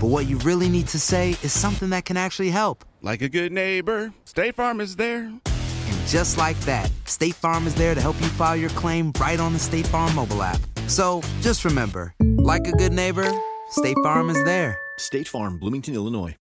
[0.00, 2.84] but what you really need to say is something that can actually help.
[3.02, 5.24] Like a good neighbor, State Farm is there.
[5.24, 9.40] And just like that, State Farm is there to help you file your claim right
[9.40, 10.60] on the State Farm mobile app.
[10.86, 13.30] So just remember, like a good neighbor,
[13.70, 14.78] State Farm is there.
[14.98, 16.36] State Farm, Bloomington, Illinois.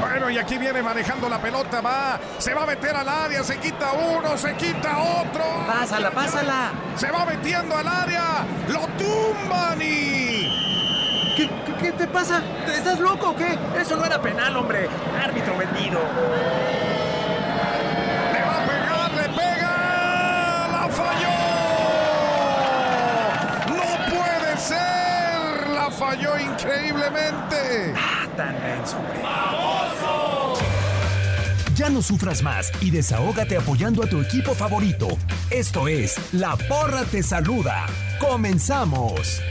[0.00, 3.56] Bueno, y aquí viene manejando la pelota, va, se va a meter al área, se
[3.58, 5.44] quita uno, se quita otro.
[5.66, 6.72] Pásala, pásala.
[6.96, 10.43] Se va metiendo al área, lo tumban y...
[11.36, 12.42] ¿Qué, qué, qué te pasa?
[12.72, 13.58] ¿Estás loco o qué?
[13.80, 14.88] Eso no era penal, hombre.
[15.20, 16.00] Árbitro vendido.
[18.32, 21.34] Le va a pegar, le pega, la falló.
[23.68, 27.94] No puede ser, la falló increíblemente.
[27.96, 29.20] Ah, tan menso, hombre.
[31.74, 35.08] Ya no sufras más y desahógate apoyando a tu equipo favorito.
[35.50, 37.86] Esto es La Porra Te Saluda.
[38.20, 39.42] ¡Comenzamos!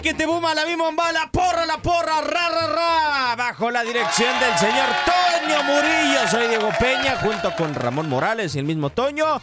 [0.00, 3.36] Chiquete Buma, la bimomba, la porra, la porra, ra, ra, ra.
[3.36, 6.26] Bajo la dirección del señor Toño Murillo.
[6.30, 9.42] Soy Diego Peña, junto con Ramón Morales y el mismo Toño.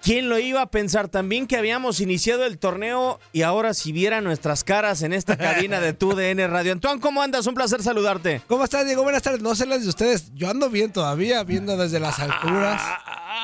[0.00, 4.20] ¿Quién lo iba a pensar también que habíamos iniciado el torneo y ahora si viera
[4.20, 6.70] nuestras caras en esta cabina de tu DN Radio?
[6.70, 7.44] Antoine, ¿cómo andas?
[7.48, 8.40] Un placer saludarte.
[8.46, 9.02] ¿Cómo estás, Diego?
[9.02, 9.42] Buenas tardes.
[9.42, 10.32] No sé las de ustedes.
[10.34, 12.80] Yo ando bien todavía, viendo desde las alturas.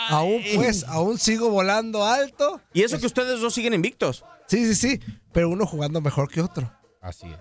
[0.09, 2.61] Aún, pues, aún sigo volando alto.
[2.73, 4.25] Y eso que ustedes dos siguen invictos.
[4.51, 5.01] Sí, sí, sí.
[5.33, 6.71] Pero uno jugando mejor que otro.
[7.01, 7.39] Así es.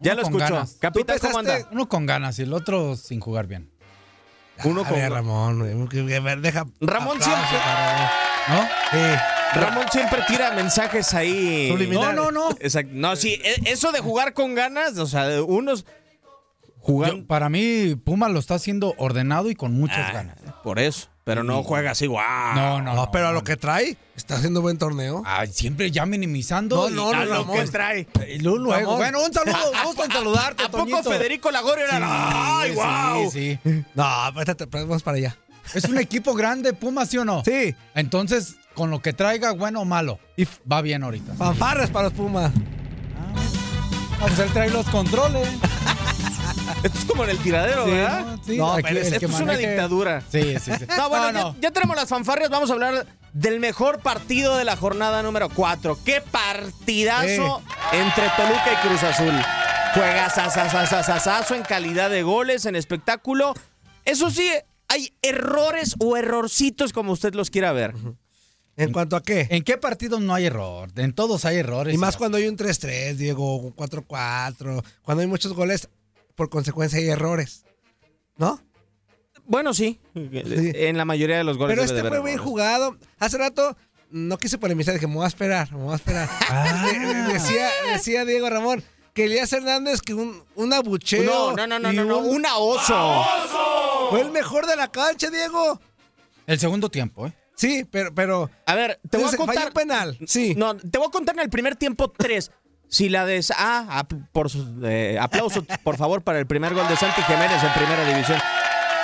[0.00, 0.54] Ya Uno lo con escucho.
[0.54, 0.76] ganas.
[0.80, 1.68] Capitán, ¿Tú ¿cómo anda?
[1.72, 3.70] Uno con ganas y el otro sin jugar bien.
[4.64, 5.60] Uno con- ver, Ramón.
[5.88, 6.66] ver, deja.
[6.80, 7.58] Ramón siempre-
[8.48, 8.62] ¿No?
[8.90, 9.58] Sí.
[9.60, 11.74] Ramón siempre tira mensajes ahí.
[11.92, 12.50] No, no, no.
[12.60, 12.90] Exacto.
[12.94, 15.86] No, sí, e- eso de jugar con ganas, o sea, de unos
[16.78, 17.16] jugando.
[17.18, 20.36] Yo- para mí, Puma lo está haciendo ordenado y con muchas Ah, ganas.
[20.62, 21.08] Por eso.
[21.26, 22.54] Pero no juega así, guau.
[22.54, 23.10] No, no, No, no.
[23.10, 25.24] pero a lo que trae, está haciendo buen torneo.
[25.26, 26.88] Ay, siempre ya minimizando.
[26.88, 27.56] No, no, A no, lo Ramón.
[27.58, 28.06] que trae.
[28.32, 28.80] Y luego, luego.
[28.80, 28.96] Ramón.
[28.98, 29.56] Bueno, un saludo.
[29.84, 31.10] Gusto en saludarte, ¿A poco Toñito.
[31.10, 31.96] Federico Lagorio era?
[31.98, 33.30] Sí, ¡Ay, sí, guau!
[33.32, 33.58] sí.
[33.96, 35.36] No, espérate, vamos para allá.
[35.74, 37.42] Es un equipo grande, Puma, ¿sí o no?
[37.44, 37.74] Sí.
[37.96, 41.34] Entonces, con lo que traiga, bueno o malo, Y va bien ahorita.
[41.34, 42.52] fanfarras para los Pumas.
[44.20, 45.48] Ah, pues él trae los controles.
[46.82, 48.24] Esto es como en el tiradero, Sí, ¿verdad?
[48.26, 48.44] ¿no?
[48.44, 50.22] Sí, No, aquí pero el Esto es una maneje- dictadura.
[50.30, 50.84] Sí, sí, sí.
[50.96, 51.54] No, bueno, No, no.
[51.54, 52.50] Ya, ya tenemos las fanfarrias.
[52.50, 55.98] Vamos a hablar del mejor partido de la jornada número 4.
[56.04, 59.34] ¡Qué partidazo entre Toluca y Cruz Azul!
[59.94, 63.54] Juega sasasasasasazo en calidad de goles, en espectáculo.
[64.04, 64.50] Eso sí,
[64.88, 67.94] hay errores o errorcitos como usted los quiera ver.
[68.76, 69.46] ¿En cuanto a qué?
[69.50, 70.90] ¿En qué partidos no hay error?
[70.96, 71.94] En todos hay errores.
[71.94, 74.84] Y más cuando hay un 3-3, Diego, un 4-4.
[75.02, 75.88] Cuando hay muchos goles,
[76.36, 77.64] por consecuencia hay errores.
[78.36, 78.60] ¿No?
[79.46, 79.98] Bueno, sí.
[80.14, 81.74] En la mayoría de los goles.
[81.76, 82.96] Pero debe este fue bien jugado.
[83.18, 83.76] Hace rato
[84.10, 86.28] no quise polemizar, dije, me voy a esperar, me voy a esperar.
[86.48, 86.88] Ah.
[86.92, 88.82] De- de- decía, decía Diego Ramón
[89.14, 91.24] que Elías Hernández que un, un abucheo.
[91.24, 93.24] No, no, no, no, no, no, un- una oso.
[94.10, 95.80] Fue el mejor de la cancha, Diego.
[96.46, 97.32] El segundo tiempo, ¿eh?
[97.56, 99.72] Sí, pero, pero A ver, te voy a contar.
[99.72, 100.54] penal, sí.
[100.56, 102.50] No, te voy a contar en el primer tiempo tres.
[102.88, 103.44] Si la de.
[103.56, 107.72] Ah, por, su- eh, aplauso, por favor, para el primer gol de Santi Jiménez en
[107.74, 108.38] primera división.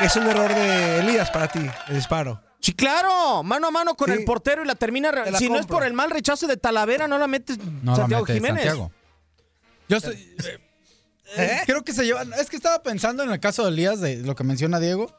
[0.01, 2.43] es un error de Elías para ti, el disparo.
[2.61, 4.19] Sí, claro, mano a mano con Sí.
[4.19, 5.11] el portero y la termina.
[5.11, 8.25] la si no es por el mal rechazo de Talavera, no la metes No Santiago
[8.27, 8.65] la mete Jiménez.
[8.65, 8.93] Santiago.
[9.89, 10.59] Yo estoy- eh,
[11.37, 12.33] eh, creo que se llevan.
[12.35, 15.13] Es que estaba pensando en el caso de Elías, de lo que menciona Diego.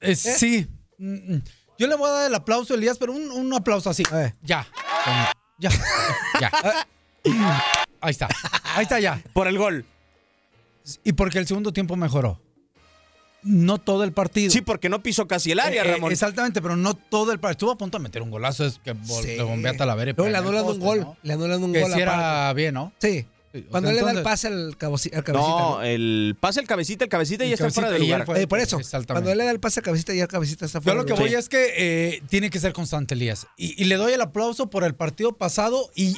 [0.00, 0.66] Eh, Sí.
[0.98, 1.42] Mm, mm.
[1.78, 4.02] Yo le voy a dar el aplauso a Elías, pero un, un aplauso así.
[4.12, 4.34] Eh.
[4.42, 4.66] Ya.
[5.60, 5.70] Ya.
[6.40, 6.50] Ya.
[8.00, 8.28] Ahí está.
[8.74, 9.22] Ahí está ya.
[9.32, 9.84] Por el gol.
[11.04, 12.40] Y porque el segundo tiempo mejoró.
[13.42, 14.50] No todo el partido.
[14.50, 16.12] Sí, porque no pisó casi el área, Eh, eh, Ramón.
[16.12, 17.52] exactamente, pero no todo el partido.
[17.52, 19.26] Estuvo a punto de meter un golazo, es que Sí.
[19.36, 20.10] le bombea a Talavera.
[20.10, 21.00] y Luego le anulan un gol.
[21.00, 21.16] ¿no?
[21.22, 22.02] Le anulan un Que gol aparte.
[22.02, 22.92] era bien, ¿no?
[22.98, 23.26] Sí.
[23.52, 25.22] Sí, Cuando sea, él le da el pase al, al cabecita.
[25.32, 25.82] No, ¿no?
[25.82, 28.24] el pase el cabecita, el cabecita ya El está fuera de lugar.
[28.24, 30.66] fue- Eh, por eso, cuando él le da el pase al cabecita, ya el cabecita
[30.66, 30.98] está Yo fuera.
[31.00, 33.46] lo que voy es que eh, tiene que ser constante, Elías.
[33.56, 36.14] Y, y le doy el aplauso por el partido pasado y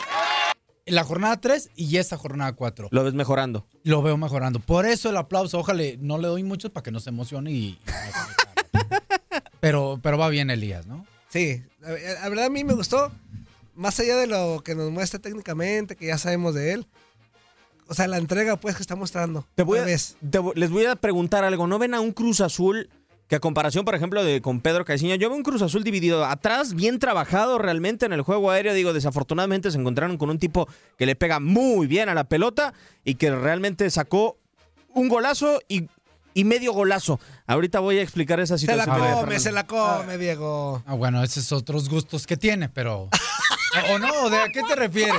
[0.85, 2.89] la jornada 3 y esta jornada 4.
[2.91, 3.67] Lo ves mejorando.
[3.83, 4.61] Lo veo mejorando.
[4.61, 5.59] Por eso el aplauso.
[5.59, 7.79] Ojalá no le doy muchos para que no se emocione y.
[9.61, 11.07] pero, pero va bien Elías, ¿no?
[11.29, 13.11] Sí, la, la verdad a mí me gustó,
[13.75, 16.87] más allá de lo que nos muestra técnicamente, que ya sabemos de él.
[17.93, 19.47] O sea, la entrega pues que está mostrando.
[19.55, 21.67] Te voy a- te les voy a preguntar algo.
[21.67, 22.89] ¿No ven a un Cruz Azul
[23.29, 26.25] que a comparación, por ejemplo, de con Pedro Caiciña, yo veo un Cruz Azul dividido
[26.25, 28.73] atrás, bien trabajado realmente en el juego aéreo?
[28.73, 30.67] Digo, desafortunadamente se encontraron con un tipo
[30.97, 32.73] que le pega muy bien a la pelota
[33.05, 34.39] y que realmente sacó
[34.95, 35.89] un golazo y,
[36.33, 37.21] y medio golazo.
[37.47, 39.07] Ahorita voy a explicar esa Se la situación.
[39.07, 40.83] A ver, come, se la come, Diego.
[40.87, 43.09] Ah, bueno, esos son otros gustos que tiene, pero.
[43.93, 44.31] ¿O no?
[44.31, 45.15] ¿De a qué te refieres?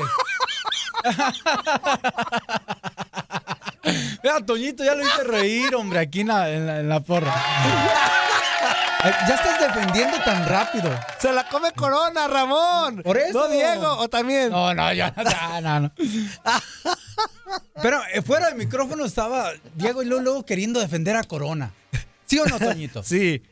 [4.23, 7.33] Vea, Toñito, ya lo hice reír, hombre, aquí en la, en la- en la porra.
[9.27, 10.89] Ya estás defendiendo tan rápido.
[11.19, 13.01] Se la come Corona, Ramón.
[13.03, 13.37] Por eso.
[13.37, 14.49] No, Diego, o también.
[14.49, 15.13] No, no, ya
[15.61, 15.91] no, no, no.
[17.81, 21.73] Pero eh, fuera del micrófono estaba Diego y luego, luego queriendo defender a Corona.
[22.27, 23.03] ¿Sí o no, Toñito?
[23.03, 23.43] Sí.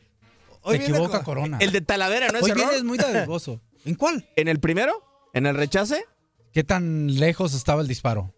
[0.66, 1.58] Viene equivoca Corona.
[1.60, 2.64] El de Talavera, ¿no es Hoy error?
[2.68, 3.60] vienes muy dadivoso.
[3.84, 4.26] ¿En cuál?
[4.36, 5.04] ¿En el primero?
[5.34, 6.02] ¿En el rechace?
[6.52, 8.34] ¿Qué tan lejos estaba el disparo?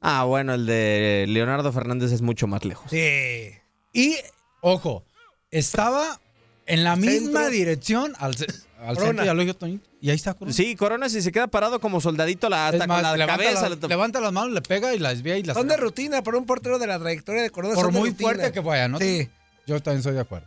[0.00, 2.90] Ah, bueno, el de Leonardo Fernández es mucho más lejos.
[2.90, 3.50] Sí.
[3.92, 4.16] Y,
[4.60, 5.04] ojo,
[5.50, 6.20] estaba
[6.66, 7.50] en la misma Centro.
[7.50, 8.46] dirección al, ce-
[8.78, 9.06] al Corona.
[9.08, 10.52] centro, ya lo dijo Toñito, y ahí está Corona.
[10.54, 13.44] Sí, Corona si se queda parado como soldadito la, Es hasta más, con la levanta,
[13.44, 13.68] cabeza.
[13.70, 16.38] la- levanta las manos, le pega y la desvía y la Son de rutina, pero
[16.38, 18.28] un portero de la trayectoria de Corona Por son de muy rutina.
[18.30, 18.98] fuerte que vaya, ¿no?
[18.98, 19.28] Sí.
[19.66, 20.46] Yo también soy de acuerdo.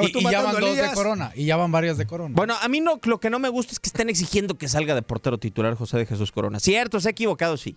[0.00, 0.90] Y, ya van dos de.
[0.94, 2.34] Corona, y ya van varias de Corona.
[2.34, 4.94] Bueno, a mí no, lo que no me gusta es que estén exigiendo que salga
[4.94, 6.60] de portero titular José de Jesús Corona.
[6.60, 7.76] Cierto, se ha equivocado, sí.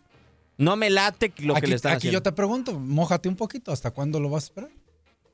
[0.58, 2.24] No me late lo que aquí le están aquí yo haciendo.
[2.24, 4.70] te pregunto, mójate un poquito, ¿hasta cuándo lo vas a esperar?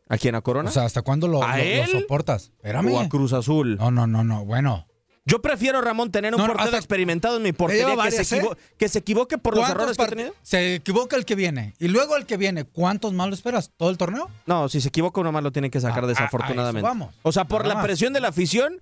[0.09, 0.35] ¿A quién?
[0.35, 0.69] ¿A Corona?
[0.69, 2.51] O sea, ¿hasta cuándo lo, ¿A lo- soportas?
[2.57, 2.91] Espérame.
[2.93, 3.77] ¿O a Cruz Azul?
[3.77, 4.87] No, no, no, no, bueno.
[5.23, 8.37] Yo prefiero, Ramón, tener un No, portero hasta- experimentado en mi portería que, varias, se
[8.39, 8.57] equivo- ¿eh?
[8.77, 10.35] que se equivoque por los ¿Cuántos errores que ha tenido.
[10.41, 11.75] Se equivoca el que viene.
[11.79, 13.69] Y luego el que viene, ¿cuántos más lo esperas?
[13.77, 14.29] ¿Todo el torneo?
[14.47, 16.87] No, si se equivoca uno más lo tiene que sacar Ah, ah, desafortunadamente.
[16.87, 17.15] a eso vamos.
[17.21, 17.85] O sea, por Nada la más.
[17.85, 18.81] presión de la afición,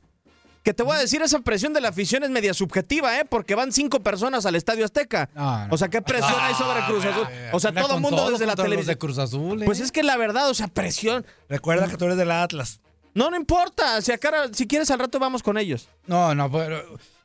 [0.63, 3.25] que te voy a decir, esa presión de la afición es media subjetiva, ¿eh?
[3.25, 5.29] Porque van cinco personas al Estadio Azteca.
[5.36, 5.74] No, no.
[5.74, 7.27] O sea, ¿qué presión hay sobre Cruz Azul?
[7.51, 8.88] O sea, todo el mundo todo desde la televisión.
[8.88, 9.62] de Cruz Azul.
[9.62, 9.65] ¿eh?
[9.65, 11.25] Pues es que la verdad, o sea, presión.
[11.50, 12.79] Recuerda que tú eres de la Atlas.
[13.19, 14.01] No, no importa.
[14.01, 15.89] Si, acá, si quieres, al rato vamos con ellos.
[16.07, 16.81] No, no, pero...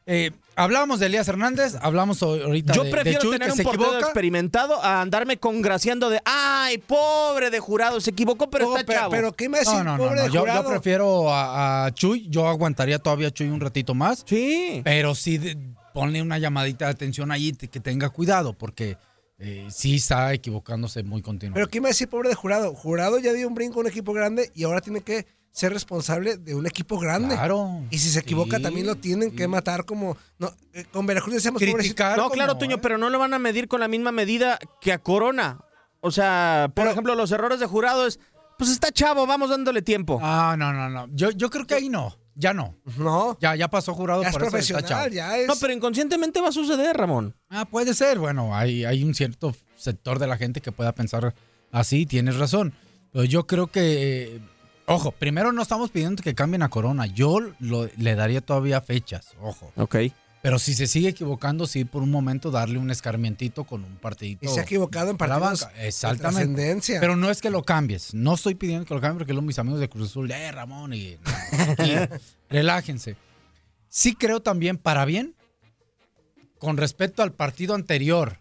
[0.06, 3.56] eh, hablamos de Elías Hernández, hablamos ahorita Yo de, prefiero de Chuy, tener que un
[3.58, 4.06] se portero equivoca.
[4.06, 9.00] experimentado a andarme congraciando de, ay, pobre de jurado, se equivocó, pero No, está pero,
[9.00, 9.10] chavo.
[9.10, 10.68] pero ¿qué me decís, No, no, no, pobre no, de Yo, yo jurado?
[10.70, 14.24] prefiero a, a Chuy, yo aguantaría todavía a Chuy un ratito más.
[14.26, 14.80] Sí.
[14.84, 15.56] Pero sí, de-
[15.94, 18.96] ponle una llamadita de atención ahí, te- que tenga cuidado, porque
[19.38, 21.54] eh, sí está equivocándose muy continuo.
[21.54, 22.74] Pero ¿qué me decís, pobre de jurado?
[22.74, 26.36] Jurado ya dio un brinco a un equipo grande y ahora tiene que ser responsable
[26.36, 27.34] de un equipo grande.
[27.36, 27.82] Claro.
[27.90, 30.16] Y si se equivoca, Sí, también lo tienen que matar como...
[30.38, 31.60] No, eh, con Veracruz decíamos.
[31.62, 32.80] Criticar No, como, claro, Toño, ¿eh?
[32.82, 35.60] pero no lo van a medir con la misma medida que a Corona.
[36.00, 38.18] O sea, por Pero- ejemplo, los errores de jurado es,
[38.58, 40.18] pues está chavo, vamos dándole tiempo.
[40.22, 41.06] Ah, no, no, no.
[41.12, 42.16] Yo, yo creo que ahí no.
[42.36, 42.74] Ya no.
[42.98, 45.46] No, Ya, ya pasó jurado ya es por eso está profesional, ya es...
[45.46, 47.34] No, pero inconscientemente va a suceder, Ramón.
[47.48, 48.18] Ah, puede ser.
[48.18, 51.34] Bueno, hay, hay un cierto sector de la gente que pueda pensar
[51.70, 52.74] así, tienes razón.
[53.12, 54.40] Pero yo creo que,
[54.86, 57.06] ojo, primero no estamos pidiendo que cambien a Corona.
[57.06, 59.70] Yo lo- le daría todavía fechas, ojo.
[59.76, 59.96] Ok.
[60.44, 64.44] Pero si se sigue equivocando, sí, por un momento darle un escarmientito con un partidito.
[64.44, 66.82] Y se ha equivocado en partidos de Exactamente.
[67.00, 68.12] Pero no es que lo cambies.
[68.12, 70.92] No estoy pidiendo que lo cambien porque luego mis amigos de Cruz Azul, eh, Ramón,
[70.92, 71.16] y
[72.50, 73.16] relájense.
[73.88, 75.34] Sí creo también, para bien,
[76.58, 78.38] con respecto al partido anterior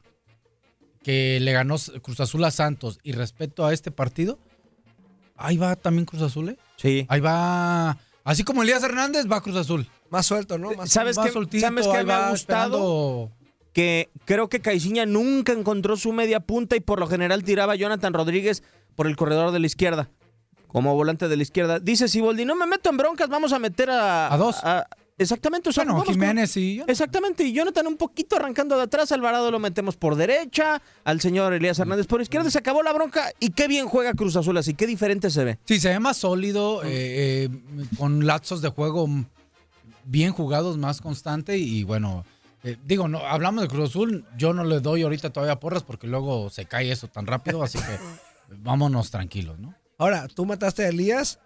[1.03, 4.39] que le ganó Cruz Azul a Santos y respecto a este partido,
[5.37, 6.57] ahí va también Cruz Azul, ¿eh?
[6.75, 7.05] Sí.
[7.07, 9.87] Ahí va, así como Elías Hernández, va Cruz Azul.
[10.13, 10.71] Más suelto, ¿no?
[10.73, 12.77] Más ¿Sabes más qué, soltito, ¿sabes qué me ha gustado?
[12.77, 13.31] esperando-
[13.73, 17.75] Que creo que Caiciña nunca encontró su media punta y por lo general tiraba a
[17.75, 18.61] Jonathan Rodríguez
[18.95, 20.09] por el corredor de la izquierda.
[20.67, 21.79] Como volante de la izquierda.
[21.79, 24.31] Dice Siboldi, no me meto en broncas, vamos a meter a...
[24.31, 24.57] A dos.
[25.17, 25.69] exactamente.
[25.69, 26.85] O sea, Bueno, con- Jiménez y yo.
[26.87, 31.53] Exactamente, y Jonathan un poquito arrancando de atrás, Alvarado lo metemos por derecha, al señor
[31.53, 34.73] Elías Hernández por izquierda, se acabó la bronca y qué bien juega Cruz Azul así,
[34.75, 35.59] qué diferente se ve.
[35.65, 36.89] Sí, se ve más sólido, eh,
[37.45, 37.49] eh,
[37.97, 39.25] con lapsos de juego mm,
[40.05, 42.25] bien jugados, más constante y bueno,
[42.63, 46.07] eh, digo, no hablamos de Cruz Azul, yo no le doy ahorita todavía porras porque
[46.07, 47.97] luego se cae eso tan rápido, así que
[48.57, 49.73] vámonos tranquilos, ¿no?
[49.97, 51.39] Ahora, tú mataste a Elías.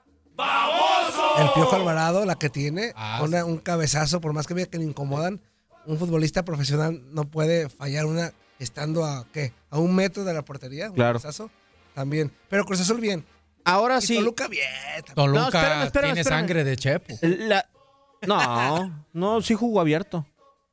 [1.40, 4.78] El Piojo Alvarado, la que tiene, Ah, una- un cabezazo, por más que vea que
[4.78, 5.40] le incomodan,
[5.86, 9.54] un futbolista profesional no puede fallar una estando a, ¿qué?
[9.70, 11.20] A un metro de la portería, un Claro.
[11.20, 11.50] cabezazo,
[11.94, 12.32] también.
[12.50, 13.24] Pero Cruz Azul bien.
[13.64, 14.16] Ahora Y sí.
[14.16, 14.66] Toluca bien.
[15.06, 15.16] también.
[15.16, 16.40] Toluca No, espérame, espérame, tiene espérame.
[16.40, 17.16] sangre de Chepo.
[17.22, 17.70] La-
[18.26, 20.26] No, no, sí jugó abierto.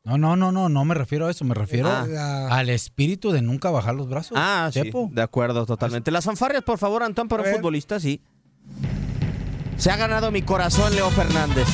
[0.04, 2.48] No, no, no, no, no me refiero a eso, me refiero Ah.
[2.50, 4.36] al espíritu de nunca bajar los brazos.
[4.38, 6.10] Ah, sí, de acuerdo, totalmente.
[6.10, 8.20] Las fanfarrias, por favor, Antón, para un futbolista, sí.
[9.76, 11.66] Se ha ganado mi corazón, Leo Fernández.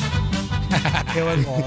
[1.13, 1.63] Qué buen gol.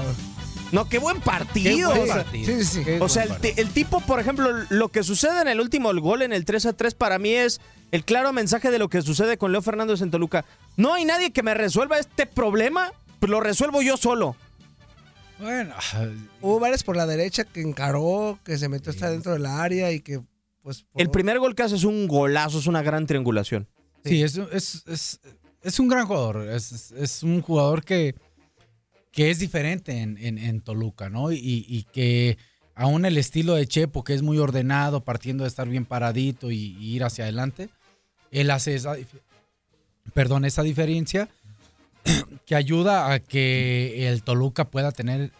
[0.71, 1.93] No, qué buen partido.
[1.93, 2.45] Qué buen o sea, partido.
[2.45, 2.83] Sí, sí, sí.
[2.83, 6.23] Qué O sea, el, el tipo, por ejemplo, lo que sucede en el último gol,
[6.23, 9.37] en el 3 a 3, para mí es el claro mensaje de lo que sucede
[9.37, 10.43] con Leo Fernández en Toluca.
[10.75, 12.91] No hay nadie que me resuelva este problema,
[13.29, 14.35] lo resuelvo yo solo.
[15.39, 15.75] Bueno,
[16.41, 19.99] Hubo varios por la derecha que encaró, que se metió hasta dentro del área y
[19.99, 20.21] que,
[20.63, 20.83] pues.
[20.83, 23.67] por- El primer gol que hace es un golazo, es una gran triangulación.
[24.05, 25.19] Sí, es, es, es,
[25.61, 26.47] es un gran jugador.
[26.49, 28.15] Es, es- es un jugador que,
[29.11, 31.31] que es diferente en, en- en Toluca, ¿no?
[31.33, 32.37] Y, y que
[32.73, 36.77] aún el estilo de Chepo, que es muy ordenado, partiendo de estar bien paradito y,
[36.79, 37.67] y ir hacia adelante,
[38.31, 38.95] él hace esa,
[40.13, 41.27] perdón, esa diferencia
[42.45, 45.31] que ayuda a que el Toluca pueda tener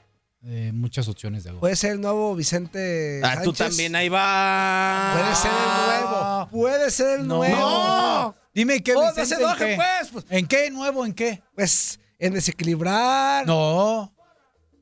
[0.43, 1.59] eh, muchas opciones de gol.
[1.59, 3.19] Puede ser el nuevo Vicente.
[3.23, 5.13] Ah, tú también ahí va.
[5.15, 6.47] Puede ser el nuevo.
[6.51, 7.37] Puede ser el No.
[7.37, 7.55] nuevo.
[7.57, 8.35] No.
[8.53, 9.75] Dime qué, Oh, no Vicente, se ¿en enojen, qué?
[9.75, 10.25] pues, pues.
[10.29, 11.05] ¿En qué nuevo?
[11.05, 11.41] ¿En qué?
[11.55, 13.45] Pues en desequilibrar.
[13.45, 14.13] No.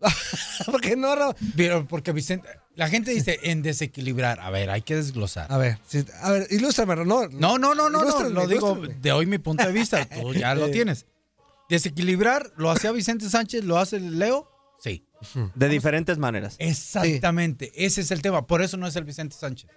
[0.65, 1.15] ¿Por qué no?
[1.15, 1.33] Ro?
[1.55, 4.39] Pero porque Vicente, la gente dice en desequilibrar.
[4.41, 5.47] A ver, hay que desglosar.
[5.49, 7.27] A ver, sí, a ver, ilústrame, no.
[7.29, 8.29] No, no, no, no, no.
[8.29, 10.05] Lo digo de hoy mi punto de vista.
[10.05, 11.05] Tú ya lo tienes.
[11.73, 13.63] Desequilibrar, ¿lo hacía Vicente Sánchez?
[13.63, 14.47] ¿Lo hace Leo?
[14.79, 15.05] Sí.
[15.55, 16.55] De diferentes maneras.
[16.59, 17.71] Exactamente.
[17.75, 18.45] Ese es el tema.
[18.45, 19.69] Por eso no es el Vicente Sánchez.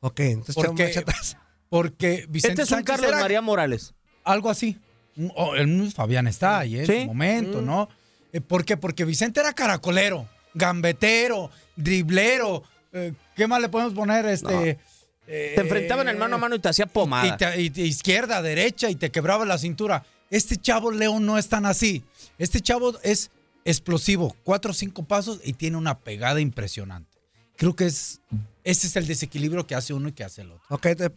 [0.00, 1.36] Ok, entonces Porque, atrás.
[1.68, 3.94] porque Vicente Este es un Sánchez Carlos era María Morales.
[4.24, 4.78] algo así.
[5.16, 7.00] Un- o el Fabián está ahí en Sí.
[7.02, 7.66] su momento, Mm.
[7.66, 7.88] ¿no?
[8.32, 8.76] Eh, ¿Por qué?
[8.76, 12.62] Porque Vicente era caracolero, gambetero, driblero.
[12.92, 14.26] eh, ¿Qué más le podemos poner?
[14.26, 14.78] Este.
[15.26, 17.26] Te enfrentaban en mano a mano y te hacía pomada.
[17.26, 20.04] Y, te- y te- izquierda, derecha y te quebraba la cintura.
[20.32, 22.02] Este chavo León no es tan así.
[22.38, 23.30] Este chavo es
[23.64, 27.18] explosivo, cuatro o cinco pasos y tiene una pegada impresionante.
[27.56, 28.20] Creo que es
[28.64, 30.64] ese es el desequilibrio que hace uno y que hace el otro.
[30.70, 31.12] Ok, te-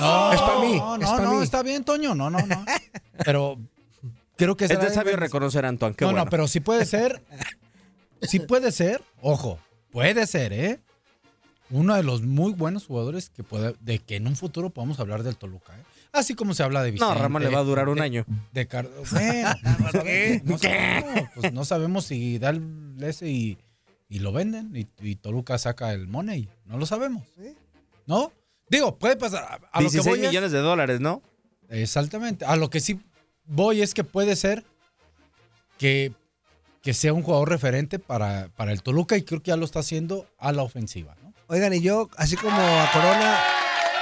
[0.00, 1.44] No, Es pa' mí, No, es no, pa' no, mí.
[1.44, 2.14] está bien, Toño.
[2.14, 2.64] No, no, no.
[3.24, 3.56] Pero
[4.36, 5.94] creo que Es de sabio reconocer a Antoine.
[5.94, 6.24] Qué no, bueno.
[6.24, 7.22] no, pero sí puede ser.
[8.22, 9.00] Sí puede ser.
[9.22, 9.60] Ojo,
[9.92, 10.80] puede ser, ¿eh?
[11.70, 15.22] Uno de los muy buenos jugadores que puede, de que en un futuro podamos hablar
[15.22, 15.84] del Toluca, ¿eh?
[16.18, 17.14] Así como se habla de Vicente.
[17.14, 18.26] No, Ramón le va a durar un de- año.
[18.52, 23.58] De Car- bueno, no sabemos, no sabemos, pues no sabemos si da el ese y,
[24.08, 26.48] y lo venden y, y Toluca saca el money.
[26.64, 27.22] No lo sabemos.
[28.06, 28.32] ¿No?
[28.70, 29.44] Digo, puede pasar.
[29.44, 31.22] A, a lo que 16 voy es- millones de dólares, ¿no?
[31.68, 32.44] Exactamente.
[32.44, 33.00] A lo que sí
[33.44, 34.64] voy es que puede ser
[35.78, 36.12] que,
[36.82, 39.80] que sea un jugador referente para, para el Toluca y creo que ya lo está
[39.80, 41.14] haciendo a la ofensiva.
[41.22, 41.32] ¿no?
[41.46, 43.38] Oigan, y yo, así como a Corona,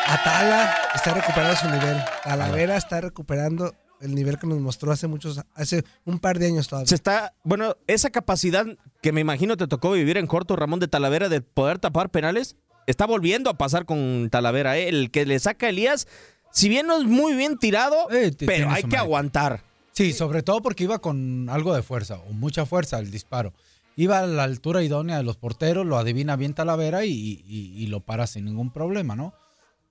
[0.08, 1.96] Atala está recuperando su nivel.
[2.22, 6.68] Talavera está recuperando el nivel que nos mostró hace muchos, hace un par de años
[6.68, 6.86] todavía.
[6.88, 8.66] Se está, bueno, esa capacidad
[9.02, 12.56] que me imagino te tocó vivir en corto, Ramón de Talavera, de poder tapar penales,
[12.86, 14.76] está volviendo a pasar con Talavera.
[14.78, 14.88] ¿eh?
[14.88, 16.06] El que le saca a Elías,
[16.52, 19.62] si bien no es muy bien tirado, Eh, pero hay que aguantar.
[19.92, 23.54] Sí, sobre todo porque iba con algo de fuerza o mucha fuerza el disparo.
[23.96, 27.86] Iba a la altura idónea de los porteros, lo adivina bien Talavera y, y- y
[27.86, 29.32] lo para sin ningún problema, ¿no?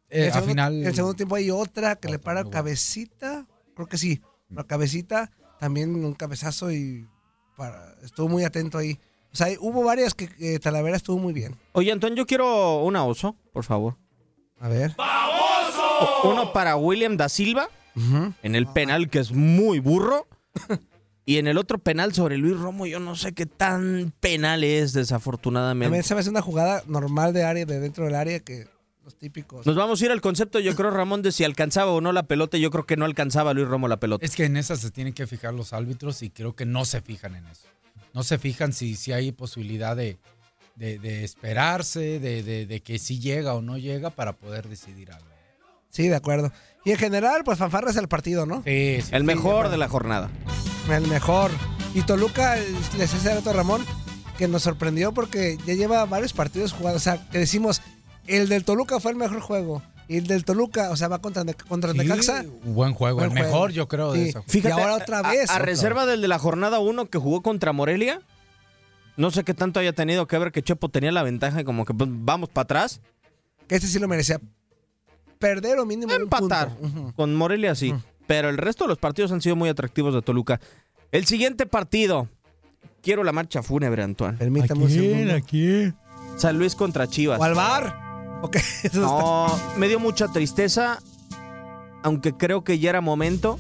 [0.09, 0.83] Eh, el al segundo, final.
[0.85, 3.45] el segundo tiempo hay otra que le para cabecita.
[3.75, 4.21] Creo que sí.
[4.49, 7.07] La cabecita, también un cabezazo y
[7.57, 8.99] para, estuvo muy atento ahí.
[9.33, 11.57] O sea, hubo varias que, que Talavera estuvo muy bien.
[11.73, 13.97] Oye, Antonio, yo quiero una oso, por favor.
[14.59, 14.95] A ver.
[16.23, 17.69] Uno para William da Silva,
[18.43, 20.27] en el penal que es muy burro.
[21.27, 24.93] Y en el otro penal sobre Luis Romo, yo no sé qué tan penal es,
[24.93, 25.87] desafortunadamente.
[25.87, 28.67] También se me hace una jugada normal de área, de dentro del área, que
[29.05, 29.65] los típicos.
[29.65, 32.23] Nos vamos a ir al concepto, yo creo, Ramón, de si alcanzaba o no la
[32.23, 32.57] pelota.
[32.57, 34.25] Yo creo que no alcanzaba Luis Romo la pelota.
[34.25, 37.01] Es que en esas se tienen que fijar los árbitros y creo que no se
[37.01, 37.67] fijan en eso.
[38.13, 40.17] No se fijan si, si hay posibilidad de,
[40.75, 45.11] de- de esperarse, de, de- de que si llega o no llega para poder decidir
[45.11, 45.27] algo.
[45.91, 46.51] Sí, de acuerdo.
[46.83, 48.61] Y en general, pues fanfarras el partido, ¿no?
[48.65, 50.29] Sí, El mejor de la jornada.
[50.89, 51.51] El mejor.
[51.93, 52.57] Y Toluca,
[52.97, 53.85] les hace rato a Ramón,
[54.37, 57.01] que nos sorprendió porque ya lleva varios partidos jugados.
[57.01, 57.81] O sea, que decimos,
[58.27, 59.81] el del Toluca fue el mejor juego.
[60.07, 62.45] Y el del Toluca, o sea, va contra, contra Sí, Necaxa.
[62.63, 64.33] buen juego, Buen el mejor yo creo de.
[64.47, 65.49] Fíjate, y ahora otra a- vez.
[65.49, 68.21] A, reserva del de la jornada 1 que jugó contra Morelia,
[69.17, 71.85] no sé qué tanto haya tenido que ver que Chepo tenía la ventaja y como
[71.85, 73.01] que pues, vamos para atrás.
[73.67, 74.39] Que este sí lo merecía.
[75.39, 76.69] Perder o mínimo un Empatar.
[77.15, 77.93] Con Morelia sí.
[78.27, 80.59] Pero el resto de los partidos han sido muy atractivos de Toluca.
[81.11, 82.29] El siguiente partido.
[83.01, 84.37] Quiero la marcha fúnebre, Antoine.
[84.37, 85.33] Permítame un segundo.
[85.47, 85.95] quién?
[86.37, 87.39] San Luis contra Chivas.
[87.39, 88.04] O al bar.
[88.45, 90.99] Ok, eso No, me dio mucha tristeza,
[92.03, 93.59] aunque creo que ya era momento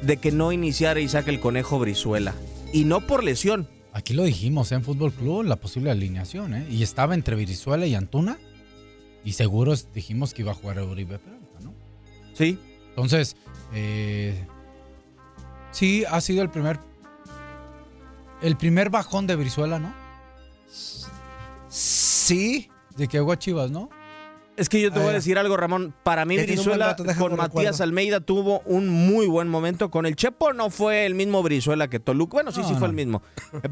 [0.00, 2.34] de que no iniciara Isaac el Conejo Brizuela.
[2.72, 3.68] Y no por lesión.
[3.92, 4.76] Aquí lo dijimos ¿eh?
[4.76, 6.66] en Fútbol Club, la posible alineación, ¿eh?
[6.70, 8.38] Y estaba entre Virizuela y Antuna.
[9.24, 11.74] Y seguros dijimos que iba a jugar Uribe Peralta, ¿no?
[12.32, 12.58] Sí.
[12.88, 13.36] Entonces,
[13.74, 14.46] eh,
[15.72, 16.78] sí, ha sido el primer.
[18.40, 19.92] El primer bajón de Brizuela, ¿no?
[21.68, 22.69] Sí.
[23.00, 23.88] De que llegó a Chivas, ¿no?
[24.58, 25.94] Es que yo te A voy a decir algo, Ramón.
[26.02, 27.34] Para mí, Brizuela rato, con.
[27.34, 29.90] Matías Almeida tuvo un muy buen momento.
[29.90, 32.32] Con el Chepo no fue el mismo Brizuela que Toluca.
[32.34, 33.22] Bueno, sí, No, sí fue el mismo.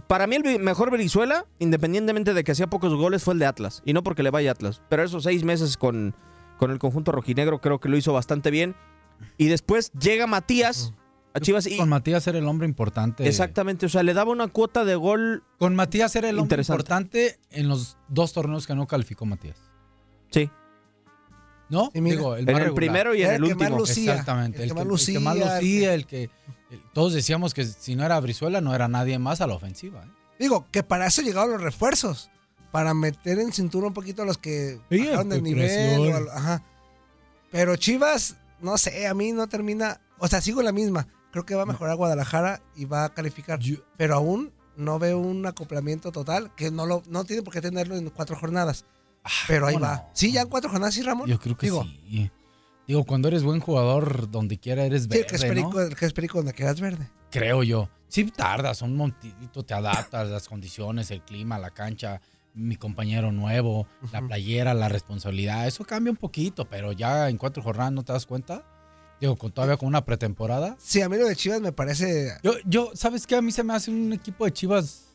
[0.06, 3.82] Para mí, el mejor Brizuela, independientemente de que hacía pocos goles, fue el de Atlas.
[3.84, 4.80] Y no porque le vaya Atlas.
[4.88, 6.14] Pero esos seis meses con,
[6.56, 8.75] con el conjunto rojinegro creo que lo hizo bastante bien.
[9.36, 10.95] Y después llega Matías
[11.34, 11.76] a Chivas y.
[11.76, 13.26] Con Matías era el hombre importante.
[13.28, 15.45] Exactamente, o sea, le daba una cuota de gol.
[15.58, 19.56] Con Matías era el hombre importante en los dos torneos que no calificó Matías.
[20.30, 20.50] Sí.
[21.71, 21.91] ¿No?
[21.95, 22.75] Mira, Digo, el en el regular.
[22.75, 23.78] primero y en el el que más último.
[23.78, 24.12] lucía.
[24.12, 24.62] Exactamente.
[24.62, 26.23] El que más el que más lucía, el lucía, el que...
[26.71, 30.02] el- todos decíamos que si no era Brizuela, no era nadie más a la ofensiva.
[30.02, 30.08] ¿eh?
[30.38, 32.30] Digo, que para eso llegaron los refuerzos.
[32.73, 36.12] Para meter en cintura un poquito a los que Sí, bajaron de pues, nivel.
[36.26, 36.62] o ajá.
[37.50, 40.00] Pero Chivas, no sé, a mí no termina.
[40.19, 41.06] O sea, sigo la misma.
[41.30, 43.58] Creo que va a mejorar Guadalajara y va a calificar.
[43.58, 47.60] Yo- Pero aún no veo un acoplamiento total que no lo no tiene por qué
[47.60, 48.84] tenerlo en cuatro jornadas.
[49.47, 50.08] Pero ahí ¿cómo va.
[50.14, 51.28] Sí, ya en cuatro jornadas, sí, Ramón.
[51.28, 52.30] Yo creo que Digo, sí.
[52.86, 55.80] Digo, cuando eres buen jugador, donde quiera eres Sí, verde, el que es perico, ¿no?
[55.80, 57.10] el que es perico donde quedas verde.
[57.30, 57.91] Creo yo.
[58.08, 62.23] Sí tardas un montito, te adaptas, las condiciones, el clima, la cancha,
[62.54, 65.67] mi compañero nuevo, la playera, la responsabilidad.
[65.67, 68.64] Eso cambia un poquito, pero ya en cuatro jornadas no te das cuenta.
[69.21, 70.76] Digo, con, todavía con una pretemporada.
[70.78, 72.33] Sí, a mí lo de Chivas me parece.
[72.43, 73.35] Yo, yo, ¿sabes qué?
[73.37, 75.15] A mí se me hace un equipo de Chivas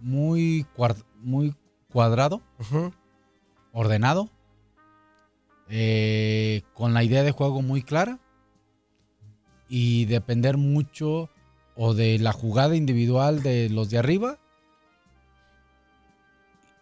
[0.00, 1.54] muy, cuar- muy
[1.90, 2.40] cuadrado,
[3.72, 4.28] ordenado,
[5.68, 8.18] eh, con la idea de juego muy clara
[9.68, 11.28] y depender mucho
[11.74, 14.38] o de la jugada individual de los de arriba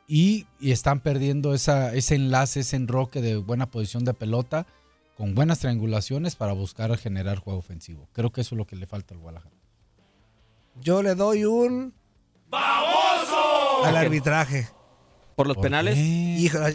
[0.09, 4.67] y, y están perdiendo esa, ese enlace, ese enroque de buena posición de pelota
[5.17, 8.09] con buenas triangulaciones para buscar generar juego ofensivo.
[8.13, 9.55] Creo que eso es lo que le falta al Guadalajara.
[10.81, 11.95] Yo le doy un.
[13.85, 14.69] Al arbitraje.
[15.35, 15.97] ¿Por los penales?
[15.99, 16.67] Hijo, a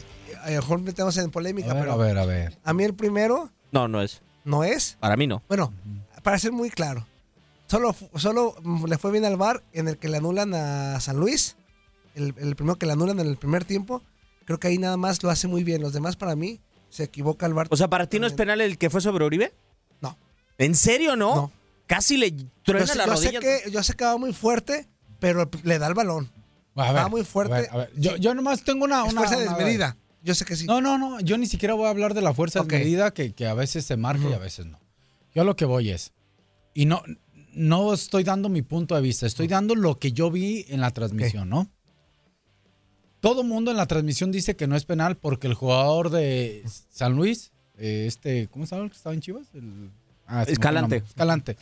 [0.43, 2.57] a lo mejor metemos en polémica, A ver, pero a ver, a ver.
[2.63, 4.21] a mí el primero No, no es.
[4.43, 4.97] no es.
[4.99, 5.43] Para mí no.
[5.47, 5.71] Bueno,
[6.23, 7.05] para ser muy claro,
[7.67, 8.55] solo, solo
[8.87, 11.57] le fue bien al VAR en el que le anulan a San Luis,
[12.15, 14.01] el, el primero que le anulan en el primer tiempo.
[14.45, 15.81] Creo que ahí nada más lo hace muy bien.
[15.81, 16.59] Los demás, para mí,
[16.91, 17.65] se equivoca el VAR.
[17.71, 19.51] O sea, ¿para ti no es penal el que fue sobre Uribe?
[20.01, 20.15] No.
[20.59, 21.35] ¿En serio no?
[21.35, 21.51] No.
[21.87, 23.39] Casi le yo, truena sé, la yo sé rodilla.
[23.39, 24.87] que, yo sé que va muy fuerte,
[25.19, 26.31] pero le da el balón.
[26.75, 27.53] A ver, Va muy fuerte.
[27.53, 27.91] a ver, a ver.
[27.97, 29.05] Yo, yo nomás tengo una...
[29.05, 29.97] Es una- fuerza una- desmedida.
[30.23, 30.65] Yo sé que sí.
[30.67, 31.19] No, no, no.
[31.19, 33.97] Yo ni siquiera voy a hablar de la fuerza desmedida que, que a veces se
[33.97, 34.79] marca y a veces no.
[35.33, 36.11] Yo lo que voy es...
[36.73, 37.01] Y no,
[37.53, 39.25] no estoy dando mi punto de vista.
[39.25, 41.67] Estoy dando lo que yo vi en la transmisión, ¿no?
[43.21, 47.15] Todo mundo en la transmisión dice que no es penal porque el jugador de San
[47.15, 49.47] Luis, eh, este, ¿cómo se llama el que estaba en Chivas?
[49.53, 49.89] El-
[50.27, 50.97] ah, Escalante.
[50.97, 51.55] Escalante.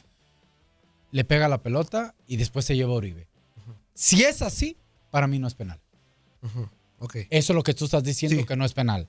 [1.11, 3.27] Le pega la pelota y después se lleva a Uribe.
[3.93, 4.77] Si es así,
[5.11, 5.79] para mí no es penal.
[6.99, 7.15] Ok.
[7.29, 8.45] Eso es lo que tú estás diciendo Sí.
[8.45, 9.07] que no es penal.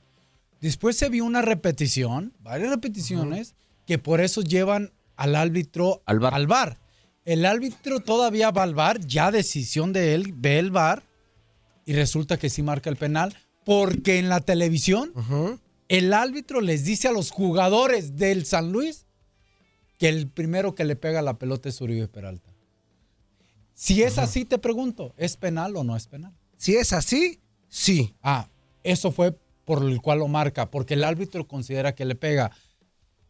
[0.61, 3.55] Después se vio una repetición, varias repeticiones,
[3.87, 6.47] que por eso llevan al árbitro Al VAR.
[6.47, 6.79] VAR.
[7.25, 11.03] El árbitro todavía va al VAR, ya decisión de él, ve el VAR
[11.91, 15.13] y resulta que sí marca el penal, porque en la televisión
[15.89, 19.07] el árbitro les dice a los jugadores del San Luis
[19.99, 22.49] que el primero que le pega la pelota es Uribe Peralta.
[23.75, 26.33] Si es así, te pregunto, ¿es penal o no es penal?
[26.57, 28.15] Si es así, sí.
[28.23, 28.49] Ah,
[28.85, 32.53] eso fue por el cual lo marca, porque el árbitro considera que le pega.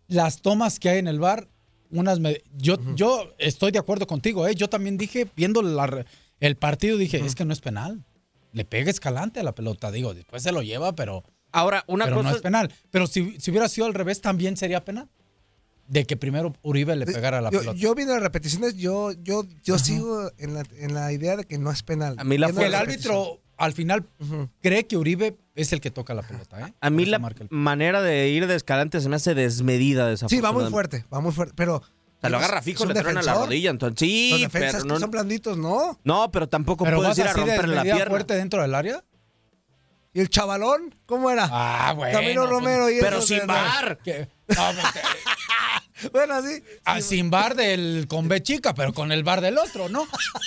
[0.06, 1.48] Las tomas que hay en el bar,
[1.90, 4.54] unas me- yo, yo estoy de acuerdo contigo, ¿eh?
[4.54, 6.04] Yo también dije, viendo la
[6.40, 8.04] el partido, dije, es que no es penal.
[8.52, 12.16] Le pega escalante a la pelota, digo, después se lo lleva, pero, Ahora, una pero
[12.16, 12.72] no cosa es penal.
[12.90, 15.08] Pero si, si hubiera sido al revés, también sería penal.
[15.88, 17.78] De que primero Uribe le pegara a la Yo, pelota.
[17.78, 21.58] yo viendo las repeticiones, yo, yo, yo sigo en la, en la idea de que
[21.58, 22.14] no es penal.
[22.18, 24.06] A mí la el árbitro al final
[24.62, 26.72] cree que Uribe es el que toca la pelota, ¿eh?
[26.80, 30.40] A mí la marca el- manera de ir de escalante se me hace desmedida Sí,
[30.40, 31.82] va muy fuerte, va muy fuerte, pero...
[32.20, 33.44] O sea, lo agarra fijo, le truena la defensor.
[33.46, 33.70] rodilla.
[33.70, 35.98] Entonces, sí, Los defensas pero que no, son blanditos, ¿no?
[36.04, 38.06] no, pero tampoco Pero puedes ir a romperle la pierna.
[38.06, 39.02] fuerte dentro del área.
[40.12, 40.94] ¿Y el chavalón?
[41.06, 41.48] ¿Cómo era?
[41.50, 42.18] Ah, bueno.
[42.18, 43.98] Camilo pues, Romero y Pero esos, sin bar.
[44.04, 44.54] que- no,
[46.12, 46.62] Bueno, así.
[46.86, 50.06] ah, sin bar del con B chica, pero con el bar del otro, ¿no?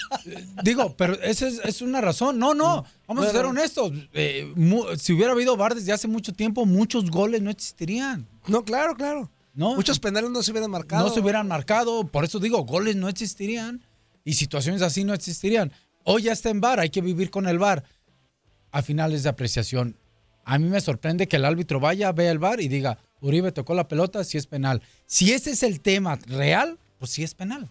[0.64, 2.40] Digo, pero esa es, es una razón.
[2.40, 3.92] No, no, vamos a ser honestos.
[4.14, 8.28] Eh, mu- si hubiera habido bar desde hace mucho tiempo, muchos goles no existirían.
[8.48, 9.30] No, claro, claro.
[9.54, 9.76] ¿No?
[9.76, 11.08] Muchos penales no se hubieran marcado.
[11.08, 12.06] no se hubieran marcado.
[12.06, 13.84] Por eso digo, goles no existirían
[14.24, 15.72] y situaciones así no existirían.
[16.04, 17.84] Hoy ya está en bar, hay que vivir con el bar.
[18.72, 19.96] A finales de apreciación,
[20.46, 23.76] a mí me sorprende que el árbitro vaya, vea el bar y diga, Uribe tocó
[23.76, 24.82] la pelota, si es penal.
[25.06, 27.70] Si ese es el tema real, pues sí es penal.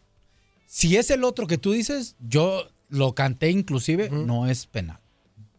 [0.66, 4.99] Si es el otro que tú dices, yo lo canté inclusive, no es penal.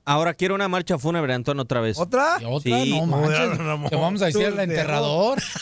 [0.05, 1.97] Ahora quiero una marcha fúnebre, Antonio, otra vez.
[1.99, 2.37] ¿Otra?
[2.47, 2.91] Otra, Sí.
[2.91, 3.89] no manches.
[3.89, 5.41] Te vamos a decir el enterrador.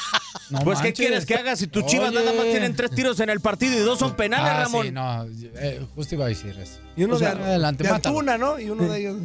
[0.51, 3.29] No Pues, ¿qué quieres que haga si tus chivas nada más tienen tres tiros en
[3.29, 4.85] el partido y dos son penales, Ah, Ramón?
[4.85, 6.79] sí, no, eh, justo iba a decir eso.
[6.95, 7.89] Y uno O sea, de, adelante, de.
[7.89, 8.59] Antuna, ¿no?
[8.59, 9.17] Y uno de ellos.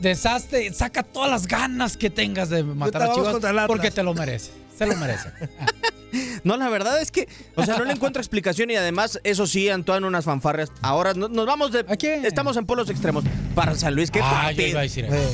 [0.00, 4.50] Deshazte, saca todas las ganas que tengas de matar a Chivas porque te lo merece.
[4.76, 5.28] Se lo merece.
[6.44, 9.68] No, la verdad es que, o sea, no le encuentro explicación y además, eso sí,
[9.68, 10.70] Antoine, unas fanfarrias.
[10.80, 11.80] Ahora no- nos vamos de.
[11.80, 12.24] ¿A quién?
[12.24, 13.24] Estamos en polos extremos.
[13.54, 15.14] Para San Luis, ¿qué ah, yo iba a decir eso.
[15.14, 15.28] Eh,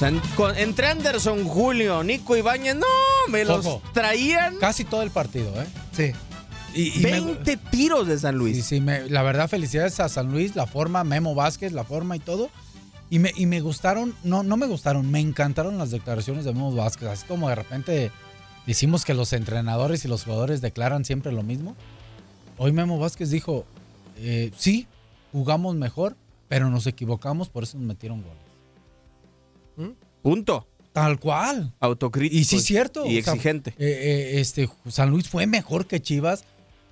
[0.00, 2.86] sea, con- entre Anderson, Julio, Nico Ibáñez, no,
[3.28, 5.66] me los traían Casi todo el partido, ¿eh?
[5.92, 6.12] sí.
[6.74, 8.56] Y, y me- 20 tiros de San Luis.
[8.56, 12.16] sí, sí, me- la verdad, felicidades a San Luis, la forma, Memo Vázquez, la forma
[12.16, 12.48] y todo.
[13.10, 16.72] Y me, y me gustaron, no, no me gustaron, me encantaron las declaraciones de Memo
[16.72, 17.08] Vázquez.
[17.08, 18.12] Así como de repente
[18.68, 21.74] decimos que los entrenadores y los jugadores declaran siempre lo mismo.
[22.56, 23.64] Hoy Memo Vázquez dijo,
[24.18, 24.86] eh, sí,
[25.32, 26.14] jugamos mejor,
[26.46, 28.38] pero nos equivocamos, por eso nos metieron goles.
[30.22, 30.66] Punto.
[30.92, 31.72] Tal cual.
[31.80, 32.38] Autocrítico.
[32.40, 33.06] Y sí, cierto.
[33.06, 33.70] Y o sea, exigente.
[33.78, 36.44] eh, eh, este, San Luis fue mejor que Chivas.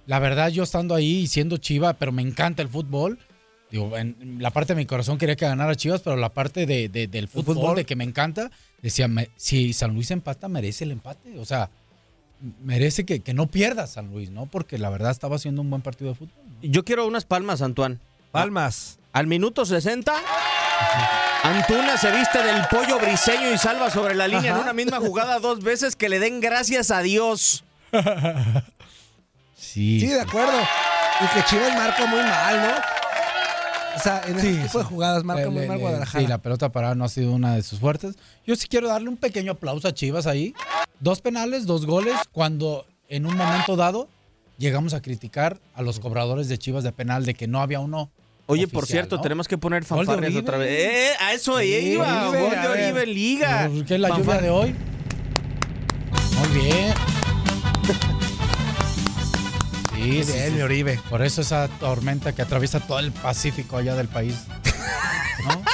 [0.06, 3.18] La verdad, yo estando ahí y siendo Chiva, pero me encanta el fútbol.
[3.70, 6.88] Digo, en la parte de mi corazón quería que ganara Chivas, pero la parte de,
[6.88, 7.76] de- del fútbol, fútbol?
[7.76, 11.38] de que me encanta, decía, me- si San Luis empata, merece el empate.
[11.38, 11.68] O sea,
[12.64, 14.46] merece que, que no pierda San Luis, ¿no?
[14.46, 16.34] Porque la verdad estaba haciendo un buen partido de fútbol.
[16.62, 17.98] Yo quiero unas palmas, Antoine.
[18.30, 18.98] Palmas.
[19.12, 20.14] Al minuto 60,
[21.42, 25.38] Antuna se viste del pollo briseño y salva sobre la línea en una misma jugada
[25.38, 27.64] dos veces que le den gracias a Dios.
[29.56, 30.00] Sí.
[30.00, 30.52] Sí, de acuerdo.
[31.20, 32.68] Y que Chivas marca muy mal, ¿no?
[33.96, 36.20] O sea, en Sí, ese tipo de jugadas marca Le- muy mal le- Guadalajara.
[36.20, 38.16] Sí, la pelota parada no ha sido una de sus fuertes.
[38.46, 40.54] Yo sí quiero darle un pequeño aplauso a Chivas ahí.
[41.00, 44.08] Dos penales, dos goles, cuando en un momento dado
[44.58, 48.10] llegamos a criticar a los cobradores de Chivas de penal de que no había uno.
[48.50, 49.22] Oye, por oficial, cierto, ¿no?
[49.22, 50.70] tenemos que poner fanfarrias otra vez.
[50.70, 52.28] Eh, a eso Sí, iba.
[52.30, 52.68] Oribe, Gol de.
[52.68, 53.70] Oribe en Liga.
[53.86, 54.74] ¿Qué es la lluvia de hoy?
[56.38, 56.94] Muy bien.
[59.94, 60.62] Sí, sí, Bien, sí.
[60.62, 61.00] Oribe.
[61.10, 64.34] Por eso esa tormenta que atraviesa todo el Pacífico allá del país.
[65.44, 65.62] ¿No?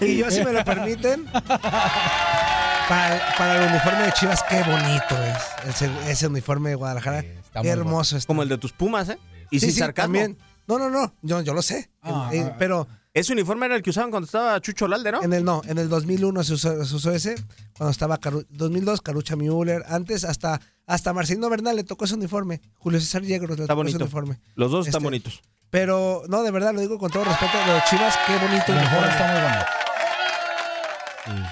[0.00, 5.76] Y yo, si me lo permiten, para, para el uniforme de Chivas, qué bonito es
[5.76, 7.20] ese, ese uniforme de Guadalajara.
[7.20, 8.26] está qué hermoso está.
[8.26, 9.18] Como el de tus Pumas, ¿eh?
[9.50, 10.14] Y Sí, sin sí, sarcasmo.
[10.14, 10.36] también.
[10.66, 11.90] No, no, no, yo, yo lo sé.
[12.02, 12.56] Ah, Eh, ah.
[12.58, 15.22] pero Ese uniforme era el que usaban cuando estaba Chucho Lalde, ¿no?
[15.22, 17.36] en el no, en el 2001 se usó, se usó ese,
[17.76, 22.60] cuando estaba Caru- 2002 Carucha Müller, antes hasta hasta Marcelino Bernal le tocó ese uniforme,
[22.76, 23.96] Julio César Yegros le Está tocó bonito.
[23.98, 24.40] ese uniforme.
[24.56, 25.42] Los dos están Este, bonitos.
[25.70, 28.74] Pero no, de verdad lo digo con todo respeto, lo de Chivas, qué bonito El
[28.74, 29.12] mejor uniforme.
[29.12, 29.64] está muy bueno.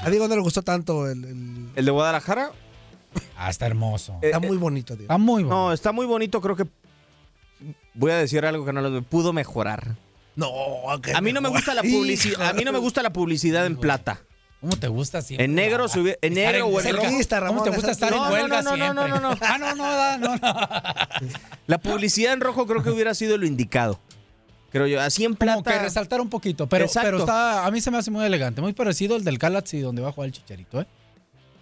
[0.05, 2.51] A Diego no le gustó tanto el, el- El de Guadalajara.
[3.37, 4.15] Ah, está hermoso.
[4.23, 5.05] Eh, está muy bonito, Diego.
[5.13, 5.67] Está muy bueno.
[5.69, 6.41] No, está muy bonito.
[6.41, 6.67] Creo que.
[7.95, 9.97] Voy a decir algo que no lo pudo mejorar.
[10.35, 10.49] No,
[10.91, 12.49] A mí no me gusta la publicidad.
[12.49, 14.21] A mí no me gusta la publicidad en plata.
[14.61, 15.45] ¿Cómo te gusta siempre?
[15.45, 17.09] En negro, en estar negro o en rojo.
[17.09, 17.65] Cerquista, ¿Cómo Ramón.
[17.65, 19.37] te gusta estar No, en no, huelga no, no, no, no, no.
[19.41, 20.41] Ah, no, no, no, no.
[21.67, 23.99] La publicidad en rojo creo que hubiera sido lo indicado.
[24.71, 25.01] Creo yo.
[25.01, 25.83] Así en Como que plata.
[25.83, 29.17] resaltar un poquito, pero, pero está, a mí se me hace muy elegante, muy parecido
[29.17, 30.87] al del Galaxy donde va a jugar el Chicharito, ¿eh?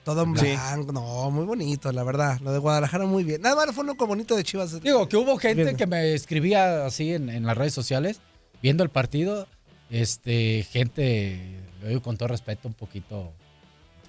[0.04, 0.46] Todo en Sí.
[0.52, 0.92] blanco.
[0.92, 2.40] No, muy bonito, la verdad.
[2.40, 3.42] Lo de Guadalajara muy bien.
[3.42, 4.80] Nada más fue uno como bonito de Chivas.
[4.80, 5.76] Digo, que hubo gente Bien.
[5.76, 8.20] que me escribía así en, en las redes sociales,
[8.62, 9.46] viendo el partido,
[9.90, 13.32] este, gente, lo digo con todo respeto, un poquito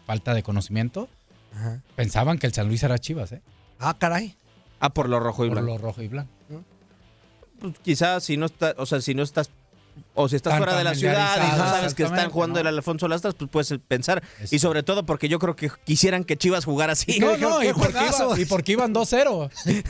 [0.05, 1.09] falta de conocimiento,
[1.53, 1.81] Ajá.
[1.95, 3.41] pensaban que el San Luis era Chivas, ¿eh?
[3.79, 4.35] Ah, caray.
[4.79, 5.71] Ah, por lo rojo y Por blanco.
[5.73, 6.31] lo rojo y blanco.
[7.59, 9.51] Pues, quizás si no estás, o sea, si no estás
[10.13, 12.69] o si estás fuera de la ciudad y no sabes que están jugando ¿no?
[12.69, 14.21] el Alfonso Lastras, pues puedes pensar.
[14.41, 14.55] Eso.
[14.55, 17.19] Y sobre todo porque yo creo que quisieran que Chivas jugara así.
[17.19, 18.25] No, no, "Qué y porque, juegazo".
[18.31, 19.49] iba- y porque iban 2-0.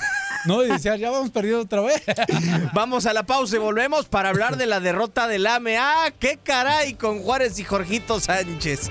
[0.46, 2.02] No, y decían, ya vamos perdido otra vez.
[2.74, 5.78] Vamos a la pausa y volvemos para hablar de la derrota del AME.
[5.78, 6.96] ¡Ah, qué caray!
[6.96, 8.90] Con Juárez y Jorgito Sánchez.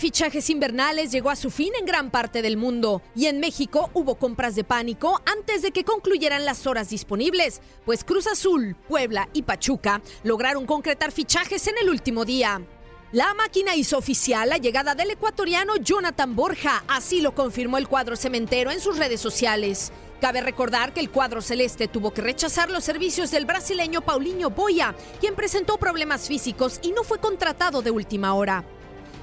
[0.00, 4.14] Fichajes invernales llegó a su fin en gran parte del mundo y en México hubo
[4.14, 9.42] compras de pánico antes de que concluyeran las horas disponibles, pues Cruz Azul, Puebla y
[9.42, 12.62] Pachuca lograron concretar fichajes en el último día.
[13.12, 18.16] La máquina hizo oficial la llegada del ecuatoriano Jonathan Borja, así lo confirmó el cuadro
[18.16, 19.92] cementero en sus redes sociales.
[20.20, 24.94] Cabe recordar que el cuadro celeste tuvo que rechazar los servicios del brasileño Paulinho Boya,
[25.20, 28.64] quien presentó problemas físicos y no fue contratado de última hora.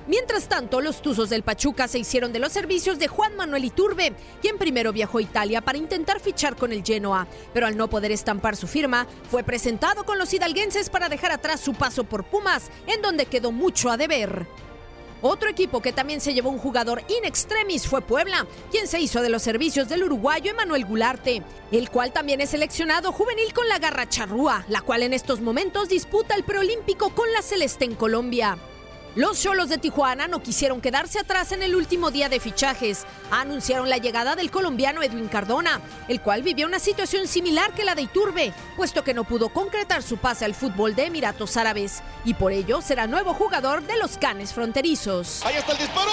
[0.07, 4.13] Mientras tanto, los Tuzos del Pachuca se hicieron de los servicios de Juan Manuel Iturbe,
[4.41, 8.13] quien primero viajó a Italia para intentar fichar con el Genoa, pero al no poder
[8.13, 12.71] estampar su firma, fue presentado con los hidalguenses para dejar atrás su paso por Pumas,
[12.87, 14.47] en donde quedó mucho a deber.
[15.21, 19.21] Otro equipo que también se llevó un jugador in extremis fue Puebla, quien se hizo
[19.21, 23.79] de los servicios del uruguayo Emanuel Gularte, el cual también es seleccionado juvenil con la
[23.79, 28.57] Garra Charrúa, la cual en estos momentos disputa el preolímpico con la Celeste en Colombia.
[29.17, 33.07] Los Cholos de Tijuana no quisieron quedarse atrás en el último día de fichajes.
[33.31, 37.95] Anunciaron la llegada del colombiano Edwin Cardona, el cual vivió una situación similar que la
[37.95, 42.35] de Iturbe, puesto que no pudo concretar su pase al fútbol de Emiratos Árabes, y
[42.35, 45.43] por ello será nuevo jugador de los Canes Fronterizos.
[45.43, 46.11] Ahí está el disparo.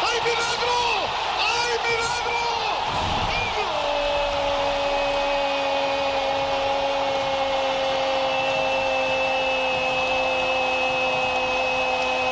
[0.00, 0.72] ¡Ay, milagro!
[1.44, 2.40] ¡Ay, milagro!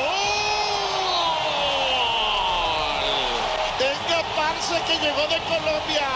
[0.07, 0.25] ¡Gol!
[3.79, 6.09] Tenga parce que llegó de Colombia.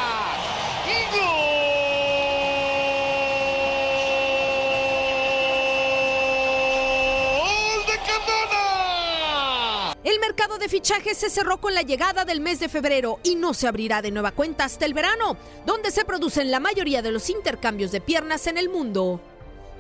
[7.39, 9.95] ¡Gol de Cardona!
[10.03, 13.53] El mercado de fichajes se cerró con la llegada del mes de febrero y no
[13.53, 17.29] se abrirá de nueva cuenta hasta el verano, donde se producen la mayoría de los
[17.29, 19.21] intercambios de piernas en el mundo.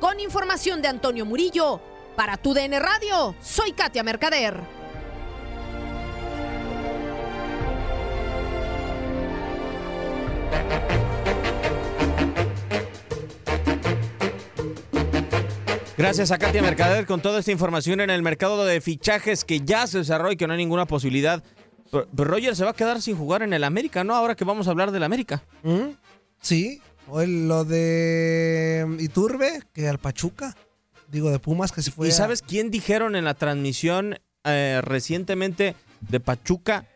[0.00, 1.80] Con información de Antonio Murillo,
[2.14, 4.60] para tu DN Radio, soy Katia Mercader.
[16.00, 19.86] Gracias a Katia Mercader con toda esta información en el mercado de fichajes que ya
[19.86, 21.42] se cerró y que no hay ninguna posibilidad.
[21.90, 24.14] Pero, pero Roger se va a quedar sin jugar en el América, ¿no?
[24.14, 25.42] Ahora que vamos a hablar del América.
[25.62, 25.90] ¿Mm?
[26.40, 26.80] Sí.
[27.08, 30.56] O el- lo de Iturbe, que al Pachuca.
[31.08, 32.06] Digo, de Pumas, que se fue.
[32.06, 35.74] ¿Y a- sabes quién dijeron en la transmisión eh, recientemente
[36.08, 36.86] de Pachuca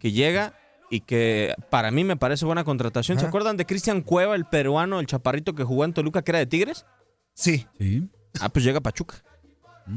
[0.00, 0.54] que llega
[0.90, 3.20] y que para mí me parece buena contratación?
[3.20, 6.38] ¿Se acuerdan de Cristian Cueva, el peruano, el chaparrito que jugó en Toluca, que era
[6.40, 6.86] de Tigres?
[7.34, 7.66] Sí.
[7.78, 8.08] Sí.
[8.40, 9.22] Ah, pues llega Pachuca.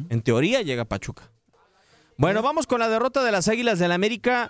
[0.09, 1.29] En teoría llega Pachuca.
[2.17, 4.49] Bueno, vamos con la derrota de las Águilas del América.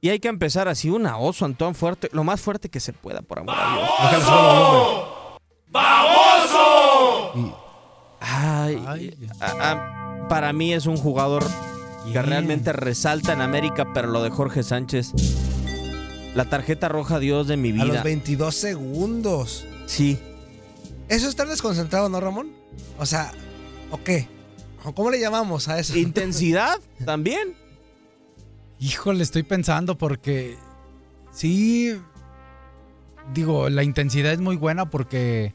[0.00, 3.22] Y hay que empezar así, una oso, Antón, fuerte, lo más fuerte que se pueda,
[3.22, 4.24] por amor a Dios.
[5.68, 7.32] ¡Baboso!
[8.20, 11.44] Ay, a- a- para mí es un jugador
[12.12, 15.12] que realmente resalta en América, pero lo de Jorge Sánchez.
[16.34, 17.84] La tarjeta roja, Dios de mi A vida.
[17.86, 19.64] los 22 segundos.
[19.86, 20.18] Sí.
[21.08, 22.50] Eso es estar desconcentrado, ¿no, Ramón?
[22.98, 23.32] O sea,
[23.90, 24.28] ¿o qué?
[24.84, 25.96] ¿O ¿Cómo le llamamos a eso?
[25.96, 27.54] ¿Intensidad también?
[28.80, 30.56] Híjole, estoy pensando porque
[31.32, 31.98] sí,
[33.32, 35.54] digo, la intensidad es muy buena porque eh,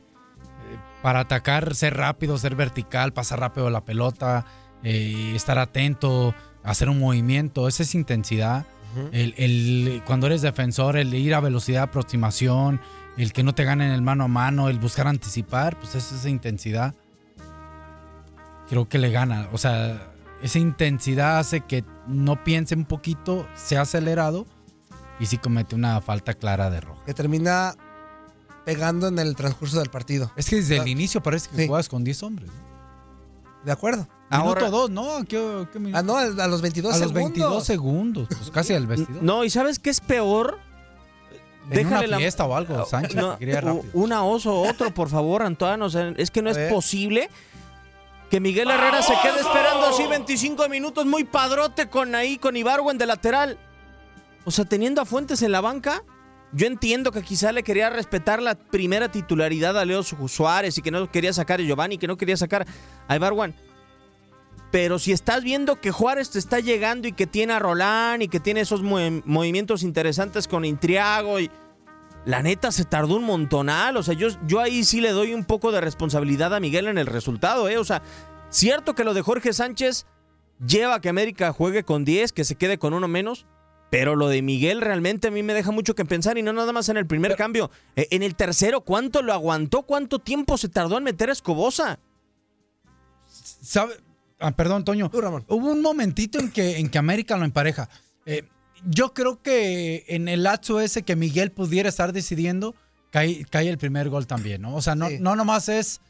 [1.01, 4.45] para atacar, ser rápido, ser vertical, pasar rápido la pelota,
[4.83, 7.67] eh, estar atento, hacer un movimiento.
[7.67, 8.65] Esa es intensidad.
[9.13, 12.81] el, el- cuando eres defensor, el ir a velocidad de aproximación,
[13.17, 16.29] el que no te ganen el mano a mano, el buscar anticipar, pues es esa
[16.29, 16.93] intensidad.
[18.71, 19.47] Creo que le gana.
[19.51, 24.47] O sea, esa intensidad hace que no piense un poquito, sea acelerado
[25.19, 27.03] y sí comete una falta clara de rojo.
[27.05, 27.75] Que termina
[28.65, 30.31] pegando en el transcurso del partido.
[30.35, 31.67] Es que desde el Ah, inicio parece que sí.
[31.67, 32.49] juegas con 10 hombres.
[33.63, 34.07] De acuerdo.
[34.31, 35.19] Minuto 2, ¿no?
[35.27, 35.99] ¿Qué, qué minuto?
[35.99, 37.23] Ah, no, a los 22 a los segundos.
[37.33, 39.21] 22 segundos, pues casi al vestidor.
[39.21, 40.57] No, ¿y sabes qué es peor?
[41.69, 43.37] En una fiesta o algo, Sánchez, No,
[43.93, 45.83] una oso otro, por favor, Antoine.
[45.83, 46.69] O sea, es que no A es ver.
[46.73, 47.29] posible
[48.31, 52.97] que Miguel Herrera se quede esperando así 25 minutos, muy padrote con ahí, con Ibarwen
[52.97, 53.59] de lateral.
[54.45, 56.01] O sea, teniendo a Fuentes en la banca,
[56.53, 60.81] yo entiendo que quizá le quería respetar la primera titularidad a Leo Su- Suárez y
[60.81, 62.65] que no quería sacar a Giovanni, que no quería sacar
[63.07, 63.53] a Ibarwen.
[64.71, 68.29] Pero si estás viendo que Juárez te está llegando y que tiene a Rolán y
[68.29, 71.51] que tiene esos movimientos interesantes con Intriago y
[72.25, 75.43] la neta se tardó un montonal, o sea, yo, yo ahí sí le doy un
[75.45, 77.77] poco de responsabilidad a Miguel en el resultado, ¿eh?
[77.77, 78.01] O sea,
[78.49, 80.05] cierto que lo de Jorge Sánchez
[80.65, 83.47] lleva a que América juegue con 10, que se quede con uno menos,
[83.89, 86.71] pero lo de Miguel realmente a mí me deja mucho que pensar y no nada
[86.71, 87.71] más en el primer cambio.
[87.95, 89.81] Eh, En el tercero, ¿cuánto lo aguantó?
[89.81, 91.99] ¿Cuánto tiempo se tardó en meter a Escobosa?
[93.25, 93.95] ¿Sabe?
[94.39, 95.09] Ah, perdón, Toño.
[95.47, 97.89] Hubo un momentito en que, en que América lo empareja.
[98.25, 98.47] Eh,
[98.89, 102.75] yo creo que en el lapso ese que Miguel pudiera estar decidiendo,
[103.11, 104.75] cae, cae el primer gol también, ¿no?
[104.75, 106.01] O sea, no, no nomás es,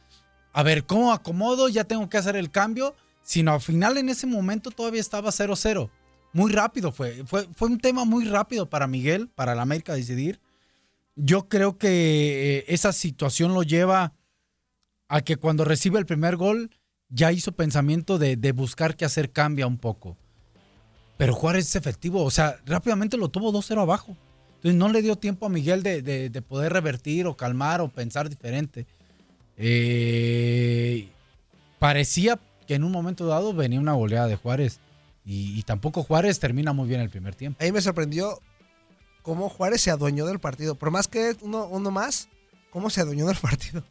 [0.53, 1.69] a ver, ¿cómo acomodo?
[1.69, 5.89] Ya tengo que hacer el cambio, sino al final en ese momento todavía estaba 0-0.
[6.33, 7.23] Muy rápido fue.
[7.25, 7.47] fue.
[7.53, 10.39] Fue un tema muy rápido para Miguel, para la América decidir.
[11.15, 14.13] Yo creo que eh, esa situación lo lleva
[15.09, 16.71] a que cuando recibe el primer gol
[17.09, 20.17] ya hizo pensamiento de, de buscar que hacer cambia un poco.
[21.21, 24.17] Pero Juárez es efectivo, o sea, rápidamente lo tuvo 2-0 abajo.
[24.55, 27.89] Entonces no le dio tiempo a Miguel de, de- de poder revertir o calmar o
[27.89, 28.87] pensar diferente.
[29.55, 31.07] Eh,
[31.77, 34.79] parecía que en un momento dado venía una goleada de Juárez
[35.23, 37.63] y, y tampoco Juárez termina muy bien el primer tiempo.
[37.63, 38.39] Ahí me sorprendió
[39.21, 40.73] cómo Juárez se adueñó del partido.
[40.73, 42.29] Por más que uno, uno más,
[42.71, 43.83] cómo se adueñó del partido.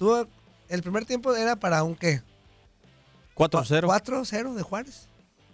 [0.00, 0.26] Tuvo,
[0.68, 2.22] el primer tiempo era para un qué?
[3.36, 3.82] 4-0.
[3.86, 5.08] 4-0 de Juárez.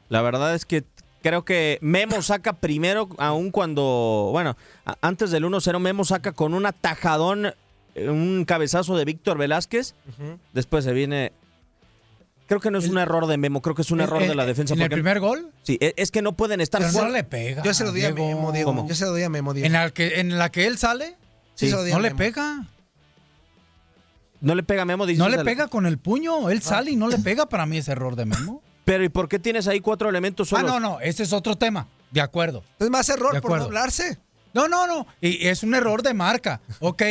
[0.09, 0.87] La verdad es que
[1.23, 6.55] creo que Memo saca primero, aun cuando, bueno, a- antes del 1-0, Memo saca con
[6.55, 7.53] un atajadón,
[7.95, 9.95] eh, un cabezazo de Víctor Velázquez.
[10.53, 11.33] Después se viene.
[12.47, 14.35] Creo que no es un error de Memo, creo que es un ¿En- error de
[14.35, 14.73] la en- defensa.
[14.73, 15.51] en el porque- primer gol?
[15.65, 17.63] Sí, e- es que no pueden estar Pero no le pega.
[17.63, 18.15] Yo se lo di a.
[18.15, 18.71] Memo, Diego.
[18.75, 18.89] ¿Cómo?
[18.89, 19.67] Yo se lo di a Memo, Diego.
[19.67, 21.15] En la que, en la que él sale,
[21.57, 22.19] Sí, se lo di a no le Memo.
[22.19, 22.65] pega.
[24.41, 26.47] No le pega a Memo, dices No le pega con el puño.
[26.49, 26.53] Ah.
[26.53, 27.47] Él sale y no le pega.
[27.47, 28.63] Para mí es error de Memo.
[28.88, 30.70] Pero ¿y por qué tienes ahí cuatro elementos Ah, solos?
[30.72, 31.01] no, no.
[31.01, 31.87] Ese es otro tema.
[32.11, 32.64] De acuerdo.
[32.79, 34.18] Es más error De por no hablarse.
[34.55, 35.07] No, no, no.
[35.20, 36.62] Y es un error de marca.
[36.81, 37.03] Ok.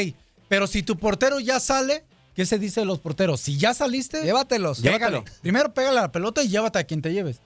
[0.49, 3.41] Pero si tu portero ya sale, ¿qué se dice de los porteros?
[3.41, 4.81] Si ya saliste, Llévatelos.
[4.81, 5.23] pégale.
[5.43, 7.41] Primero pégale a la pelota y llévate a quien te lleves.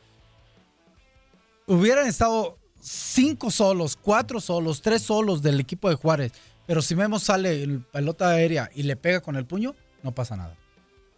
[1.68, 6.32] Hubieran estado cinco solos, cuatro solos, tres solos del equipo de Juárez.
[6.68, 10.38] Pero si Memo sale en pelota aérea y le pega con el puño, no pasa
[10.38, 10.56] nada.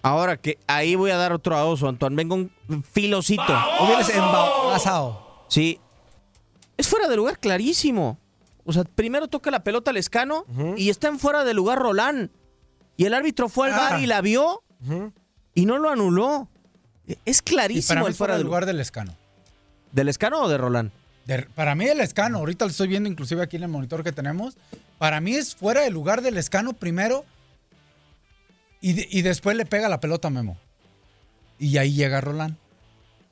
[0.04, 2.16] Ahora que ahí voy a dar otro a oso, Antoine.
[2.16, 2.52] Venga un
[2.92, 3.44] filocito.
[3.80, 5.46] O vienes embasado.
[5.48, 5.80] Sí.
[6.78, 8.18] Es fuera de lugar clarísimo.
[8.66, 10.46] O sea, primero toca la pelota al escano
[10.78, 12.32] y está en fuera de lugar Rolán.
[12.98, 13.78] Y el árbitro fue al Ah.
[13.92, 14.62] bar y la vio
[15.54, 16.48] y no lo anuló.
[17.26, 18.62] Es Y clarísimo para mí el fuera fuera de del lugar.
[18.64, 19.16] lugar del escano.
[19.92, 20.92] ¿Del escano o de Rolán?
[21.26, 24.12] De- para mí el escano, ahorita lo estoy viendo inclusive aquí en el monitor que
[24.12, 24.58] tenemos,
[24.98, 27.24] para mí es fuera del lugar del escano primero
[28.84, 30.58] y, de- y después le pega la pelota a Memo.
[31.58, 32.58] Y ahí llega Rolán.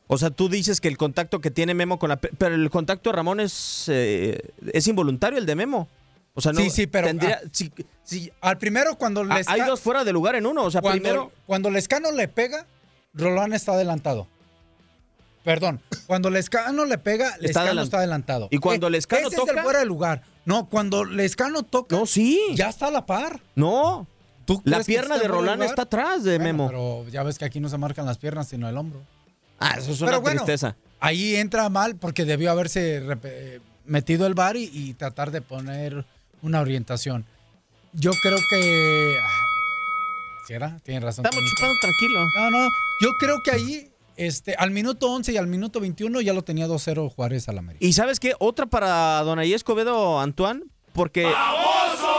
[0.07, 2.17] O sea, tú dices que el contacto que tiene Memo con la...
[2.17, 4.39] pe- Pero el contacto de Ramón es, eh,
[4.73, 5.87] es involuntario, el de Memo.
[6.33, 6.59] O sea, no...
[6.61, 7.71] sí, sí, pero tendría- si-
[8.03, 10.63] sí, al primero cuando Ah, le hay dos fuera de lugar en uno.
[10.63, 11.31] O sea, cuando, primero...
[11.45, 12.65] cuando Lescano le pega,
[13.13, 14.27] Rolán está adelantado.
[15.43, 18.47] Perdón, cuando Lescano le pega, Lescano adelan- está adelantado.
[18.51, 20.21] Y cuando Eh, Lescano ese es toca- el fuera de lugar.
[20.45, 22.39] No, cuando Lescano toca, No, sí.
[22.53, 23.41] ya está a la par.
[23.55, 24.07] No.
[24.45, 25.61] ¿Tú La pierna de lugar?
[25.61, 26.67] está atrás de Bueno, Memo.
[26.67, 29.01] Pero ya ves que aquí no se marcan las piernas, sino el hombro.
[29.59, 30.75] Ah, eso es Pero una bueno, tristeza.
[30.99, 33.03] Ahí entra mal porque debió haberse
[33.85, 36.05] metido el bar y, y tratar de poner
[36.41, 37.25] una orientación.
[37.93, 39.17] Yo creo que.
[39.21, 39.41] ah,
[40.47, 40.79] ¿Sí era?
[40.83, 41.25] Tienes razón.
[41.25, 42.19] Estamos chupando tranquilo.
[42.35, 42.69] No, no.
[43.01, 46.67] Yo creo que ahí, este, al minuto 11 y al minuto 21 ya lo tenía
[46.67, 47.85] 2-0 Juárez al América.
[47.85, 48.33] ¿Y sabes qué?
[48.39, 50.63] Otra para Donaí Escobedo, Antoine,
[50.93, 51.31] porque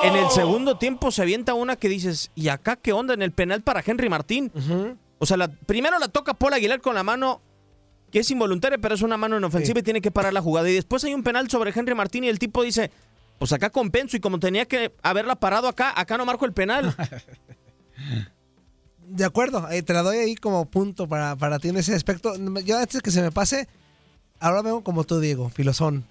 [0.04, 3.32] en el segundo tiempo se avienta una que dices, ¿y acá qué onda en el
[3.32, 4.50] penal para Henry Martín?
[5.18, 7.40] O sea, la- primero la toca Paul Aguilar con la mano
[8.10, 10.68] que es involuntaria, pero es una mano en ofensiva y tiene que parar la jugada.
[10.68, 12.90] Y después hay un penal sobre Henry Martín y el tipo dice,
[13.38, 16.94] pues acá compenso y como tenía que haberla parado acá, acá no marco el penal.
[19.06, 22.34] De acuerdo, eh, te la doy ahí como punto para, para ti en ese aspecto.
[22.64, 23.68] Yo antes que se me pase,
[24.40, 26.04] ahora vengo como tú, Diego, filosón.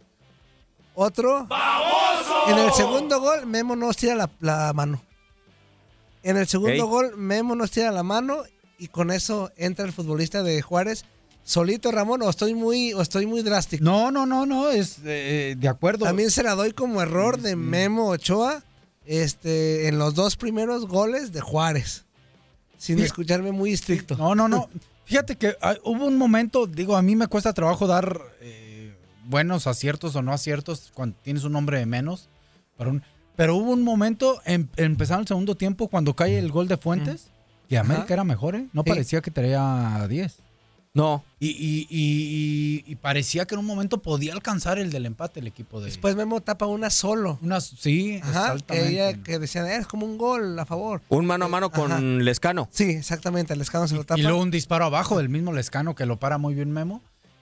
[0.93, 1.47] Otro.
[2.47, 5.01] En el segundo gol, Memo nos tira la, la mano.
[6.23, 8.43] En el segundo gol, Memo nos tira la mano
[8.77, 11.05] y con eso entra el futbolista de Juárez.
[11.43, 13.83] Solito, Ramón, o estoy muy, o estoy muy drástico.
[13.83, 16.05] No, no, no, no, es eh, de acuerdo.
[16.05, 18.63] También se la doy como error de Memo Ochoa
[19.05, 22.05] este, en los dos primeros goles de Juárez.
[22.77, 24.15] Sin escucharme muy estricto.
[24.15, 24.69] No, no, no.
[25.05, 28.60] Fíjate que ah, hubo un momento, digo, a mí me cuesta trabajo dar eh,
[29.31, 32.29] buenos aciertos o no aciertos cuando tienes un hombre de menos.
[32.77, 33.01] un-
[33.35, 37.27] pero hubo un momento, en, empezando el segundo tiempo, cuando cae el gol de Fuentes,
[37.69, 38.13] que América Ajá.
[38.13, 38.67] era mejor, ¿eh?
[38.73, 38.89] No Sí.
[38.89, 40.37] parecía que traía 10.
[40.93, 41.23] No.
[41.39, 45.39] Y, y- y- y- y parecía que en un momento podía alcanzar el del empate
[45.39, 45.85] el equipo de...
[45.85, 47.39] Después Memo tapa una solo.
[47.41, 48.89] Una, sí, Ajá, que, exactamente.
[48.91, 51.01] ella- que decían, "Eh, es como un gol a favor.
[51.07, 52.01] Un mano a mano con Ajá.
[52.01, 52.67] Lescano.
[52.71, 54.19] Sí, exactamente, el escano se lo tapa.
[54.19, 57.01] Y luego un disparo abajo del mismo Lescano que lo para muy bien Memo.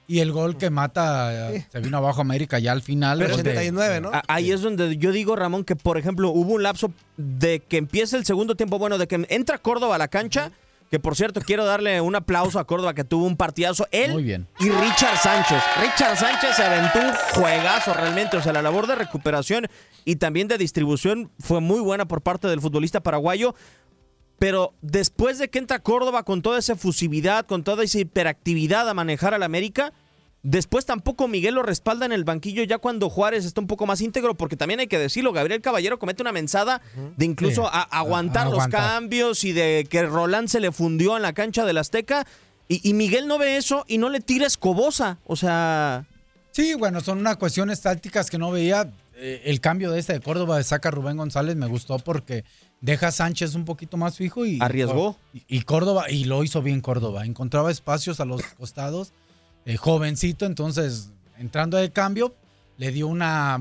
[0.10, 3.20] Y el gol que mata, eh, se vino abajo América ya al final.
[3.20, 3.51] Pero- donde-
[4.12, 7.78] A- Ahí es donde yo digo, Ramón, que por ejemplo hubo un lapso de que
[7.78, 10.51] empieza el segundo tiempo, bueno, de que entra Córdoba a la cancha,
[10.89, 13.88] que por cierto quiero darle un aplauso a Córdoba que tuvo un partidazo.
[13.91, 14.47] Él Muy bien.
[14.60, 15.62] y Richard Sánchez.
[15.80, 19.68] Richard Sánchez se aventó un juegazo realmente, o sea, la labor de recuperación
[20.05, 23.53] y también de distribución fue muy buena por parte del futbolista paraguayo.
[24.40, 28.94] Pero después de que entra Córdoba con toda esa efusividad, con toda esa hiperactividad a
[28.94, 29.92] manejar al América,
[30.44, 34.00] después tampoco Miguel lo respalda en el banquillo ya cuando Juárez está un poco más
[34.00, 36.82] íntegro, porque también hay que decirlo, Gabriel Caballero comete una mensada
[37.18, 41.18] de incluso Sí, a- aguantar a- los cambios y de que Roland se le fundió
[41.18, 42.26] en la cancha del Azteca.
[42.70, 45.18] Y, y Miguel no ve eso y no le tira escobosa.
[45.26, 46.06] O sea,
[46.52, 48.90] Sí, bueno, son unas cuestiones tácticas que no veía.
[49.16, 52.46] Eh, el cambio de este de Córdoba de saca Rubén González me gustó porque
[52.82, 55.18] deja a Sánchez un poquito más fijo y Arriesgó.
[55.34, 57.26] Y, y Córdoba, y lo hizo bien Córdoba.
[57.26, 59.14] Encontraba espacios a los costados,
[59.66, 62.36] eh, jovencito, entonces entrando de cambio,
[62.78, 63.60] le dio una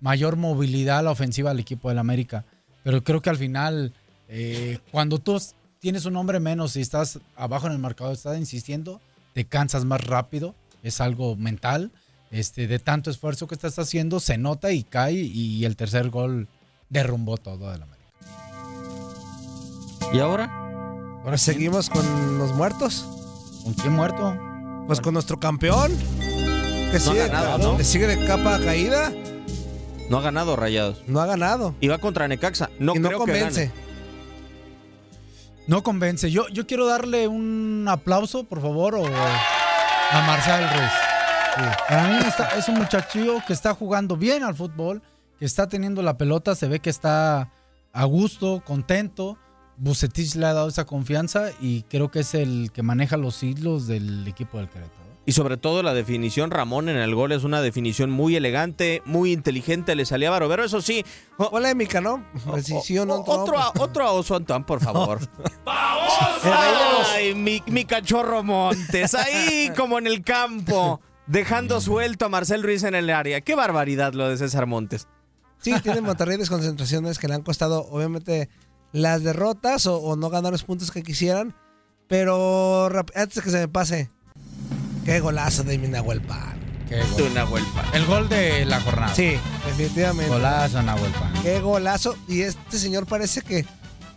[0.00, 2.44] mayor movilidad a la ofensiva al equipo del América.
[2.84, 3.92] Pero creo que al final,
[4.28, 5.40] eh, cuando tú
[5.80, 9.00] tienes un hombre menos y estás abajo en el marcador, estás insistiendo,
[9.32, 11.90] te cansas más rápido, es algo mental.
[12.30, 16.48] Este, de tanto esfuerzo que estás haciendo, se nota y cae, y el tercer gol
[16.88, 17.95] derrumbó todo del América.
[20.12, 20.50] ¿Y ahora?
[21.24, 23.06] Ahora seguimos con los muertos.
[23.64, 24.36] ¿Con quién muerto?
[24.86, 25.92] Pues con nuestro campeón.
[26.20, 27.76] Que No sigue, ha ganado, ¿no?
[27.76, 29.12] que sigue de capa caída.
[30.08, 31.02] No ha ganado Rayados.
[31.08, 31.74] No ha ganado.
[31.80, 32.70] Y va contra Necaxa.
[32.78, 33.66] No y no creo que convence.
[33.66, 33.86] gane.
[35.66, 36.30] No convence.
[36.30, 40.92] Yo, yo quiero darle un aplauso, por favor, o a Marcel Ruiz.
[41.56, 41.62] Sí.
[41.88, 45.02] Para mí está- es un muchachillo que está jugando bien al fútbol,
[45.40, 47.50] que está teniendo la pelota, se ve que está
[47.92, 49.38] a gusto, contento.
[49.78, 53.86] Bucetich le ha dado esa confianza y creo que es el que maneja los hilos
[53.86, 55.06] del equipo del Querétaro.
[55.28, 59.32] Y sobre todo la definición Ramón en el gol es una definición muy elegante, muy
[59.32, 59.96] inteligente.
[59.96, 61.04] Le salía a Barovero, eso sí.
[61.36, 62.24] Polémica, ¿no?
[62.48, 65.18] Precisión, o- otro, otro, a- otro a Oso Antón, por favor.
[65.66, 72.62] Los- Ay, mi, mi cachorro Montes, ahí como en el campo, dejando suelto a Marcel
[72.62, 73.40] Ruiz en el área.
[73.40, 75.08] Qué barbaridad lo de César Montes.
[75.58, 78.48] Sí, tiene Monterrey desconcentraciones que le han costado, obviamente,
[78.96, 81.54] las derrotas o, o no ganar los puntos que quisieran.
[82.08, 84.10] Pero antes de que se me pase,
[85.04, 86.56] qué golazo de mi Nahuel Pan.
[86.88, 87.16] Qué gol.
[87.16, 87.84] De Nahuel Pan.
[87.92, 89.14] El gol de la jornada.
[89.14, 89.36] Sí,
[89.66, 90.32] definitivamente.
[90.32, 91.32] Golazo, Nahuel Pan.
[91.42, 92.16] Qué golazo.
[92.28, 93.66] Y este señor parece que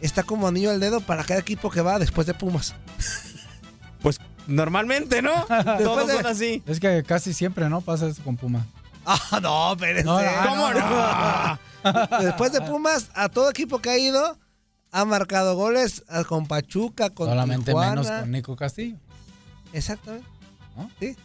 [0.01, 2.73] está como anillo al dedo para cada equipo que va después de Pumas.
[4.01, 4.17] Pues
[4.47, 5.45] normalmente, ¿no?
[5.83, 6.63] Todos de- son así.
[6.65, 7.81] Es que casi siempre, ¿no?
[7.81, 8.65] Pasa eso con Puma.
[9.05, 12.19] Ah, no, no, ¿Cómo no?
[12.21, 14.37] Después de Pumas, a todo equipo que ha ido,
[14.91, 18.01] ha marcado goles ah, con Pachuca, con Solamente Tijuana.
[18.01, 18.97] menos con Nico Castillo.
[19.73, 20.27] Exactamente.
[20.75, 20.89] ¿No?
[20.99, 21.15] Sí.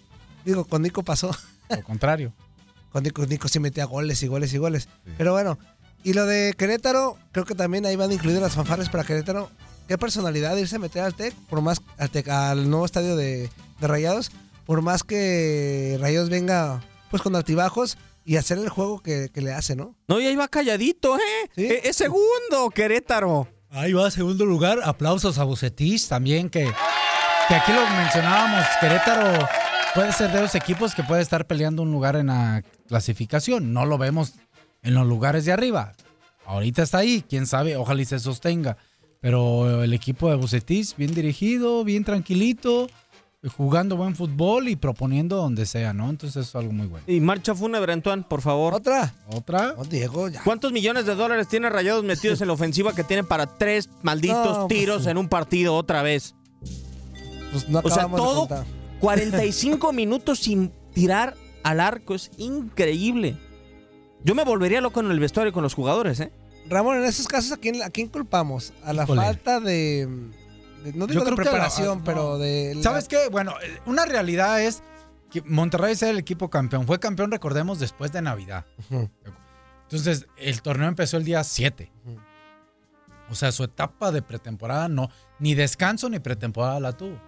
[0.45, 1.31] Digo, con Nico pasó.
[1.69, 2.33] Lo contrario.
[2.93, 4.89] Con Nico, Nico sí metía goles y goles y goles.
[5.19, 5.59] Pero bueno,
[6.05, 9.51] y lo de Querétaro, creo que también ahí van incluidas las fanfarres para Querétaro.
[9.89, 13.51] Qué personalidad irse a meter al TEC, por más al, TEC, al nuevo estadio de,
[13.81, 14.31] de Rayados,
[14.65, 19.53] por más que Rayados venga pues con altibajos y hacer el juego que, que le
[19.53, 19.97] hace, ¿no?
[20.07, 21.51] No, y ahí va calladito, ¿eh?
[21.57, 21.65] Sí.
[21.65, 23.49] E- Es segundo, Querétaro.
[23.75, 24.79] Ahí va, segundo lugar.
[24.85, 26.73] Aplausos a Bucetich también, que,
[27.49, 28.65] que aquí lo mencionábamos.
[28.81, 29.49] Querétaro
[29.97, 33.73] puede ser de los equipos que puede estar peleando un lugar en la clasificación.
[33.73, 34.35] No lo vemos
[34.85, 35.93] en los lugares de arriba.
[36.47, 38.77] Ahorita está ahí, quién sabe, ojalá y se sostenga.
[39.21, 42.89] Pero el equipo de Bucetis, bien dirigido, bien tranquilito,
[43.57, 46.09] jugando buen fútbol y proponiendo donde sea, ¿no?
[46.11, 47.05] Entonces eso es algo muy bueno.
[47.07, 48.75] Y marcha fúnebre, Antoine, por favor.
[48.75, 49.15] ¿Otra?
[49.29, 49.75] ¿Otra?
[49.77, 50.43] No, Diego, ya.
[50.43, 54.59] ¿Cuántos millones de dólares tiene Rayados metidos en la ofensiva que tienen para tres malditos
[54.59, 56.35] No, pues, tiros en un partido otra vez?
[57.53, 58.65] Pues no O sea, de todo contar.
[59.01, 62.15] 45 minutos sin tirar al arco.
[62.15, 63.37] Es increíble.
[64.25, 66.33] Yo me volvería loco en el vestuario con los jugadores, ¿eh?
[66.69, 68.73] Ramón, en esos casos, ¿a quién, a quién culpamos?
[68.85, 69.21] A la Híjole.
[69.21, 70.09] falta de-
[70.93, 72.05] No digo de creo que la- preparación, no.
[72.05, 72.75] pero de.
[72.77, 73.29] la- ¿Sabes qué?
[73.31, 74.83] Bueno, eh, una realidad es
[75.31, 76.87] que Monterrey es el equipo campeón.
[76.87, 78.65] Fue campeón, recordemos, después de Navidad.
[79.83, 81.91] Entonces, el torneo empezó el día 7.
[83.31, 85.09] O sea, su etapa de pretemporada no,
[85.39, 87.19] ni descanso ni pretemporada la tuvo.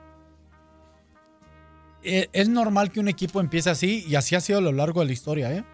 [2.02, 5.00] Eh, Es normal que un equipo empiece así y así ha sido a lo largo
[5.00, 5.64] de la historia, ¿eh?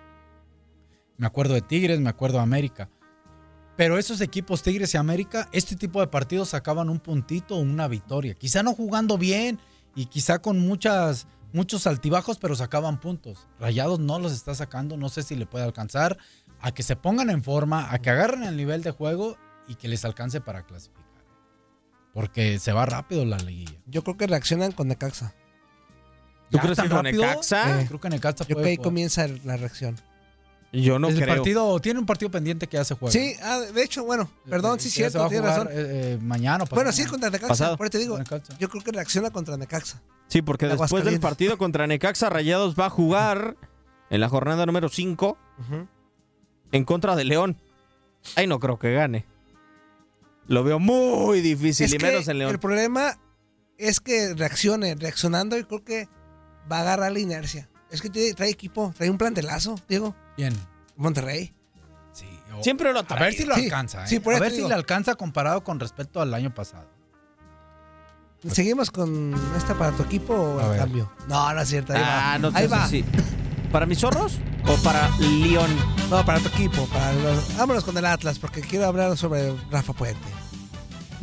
[1.19, 2.89] Me acuerdo de Tigres, me acuerdo de América.
[3.77, 7.89] Pero esos equipos Tigres y América, este tipo de partidos sacaban un puntito o una
[7.89, 8.35] victoria.
[8.35, 9.59] Quizá no jugando bien
[9.95, 13.49] y quizá con muchas, muchos altibajos, pero sacaban puntos.
[13.59, 16.19] Rayados no los está sacando, no sé si le puede alcanzar
[16.61, 19.89] a que se pongan en forma, a que agarren el nivel de juego y que
[19.89, 21.03] les alcance para clasificar.
[22.13, 23.81] Porque se va rápido la liguilla.
[23.87, 25.35] Yo creo que reaccionan con Necaxa.
[26.51, 27.23] ¿Tú ¿Ya crees tan que con rápido?
[27.23, 27.81] Necaxa?
[27.81, 29.97] Eh, creo que Necaxa Yo creo que ahí comienza la reacción.
[30.73, 31.29] Yo no el creo.
[31.37, 33.13] partido, tiene un partido pendiente que ya se juega.
[33.13, 35.79] Sí, ah, de hecho, bueno, perdón, sí, se va cierto, a tienes jugar, razón.
[35.79, 36.65] eh, eh, mañana.
[36.65, 37.49] o pasado Bueno, sí, contra Necaxa.
[37.49, 37.77] Pasado.
[37.77, 38.57] Por eso te digo, Necaxa.
[38.59, 40.01] yo creo que reacciona contra Necaxa.
[40.29, 43.57] Sí, porque De después del partido contra Necaxa, Rayados va a jugar
[44.09, 45.87] en la jornada número 5 Ujú.
[46.73, 47.59] en contra de León.
[48.37, 49.27] Ay, no creo que gane.
[50.47, 52.51] Lo veo muy difícil, Es y menos en León.
[52.51, 53.19] El problema
[53.79, 56.09] es que reaccione, reaccionando, y creo que
[56.71, 57.69] va a agarrar la inercia.
[57.91, 60.15] Es que tiene- trae equipo, trae un plantelazo, Diego.
[60.37, 60.55] Bien.
[60.97, 61.53] Monterrey.
[62.13, 62.27] Sí,
[62.57, 64.05] o- Siempre lo A ver si lo Sí, alcanza.
[64.05, 64.09] ¿eh?
[64.09, 66.87] sí, por a ver si le alcanza comparado con respecto al año pasado.
[68.51, 70.79] ¿Seguimos con esta para tu equipo o A el ver.
[70.81, 71.13] cambio?
[71.29, 71.93] No, no es cierto.
[71.93, 72.39] Ahí Ah, va.
[72.39, 72.89] no ahí va.
[73.71, 75.71] ¿Para mis zorros o para León?
[76.11, 76.85] No, para tu equipo.
[76.87, 80.21] Para los- Vámonos con el Atlas, porque quiero hablar sobre Rafa Puente.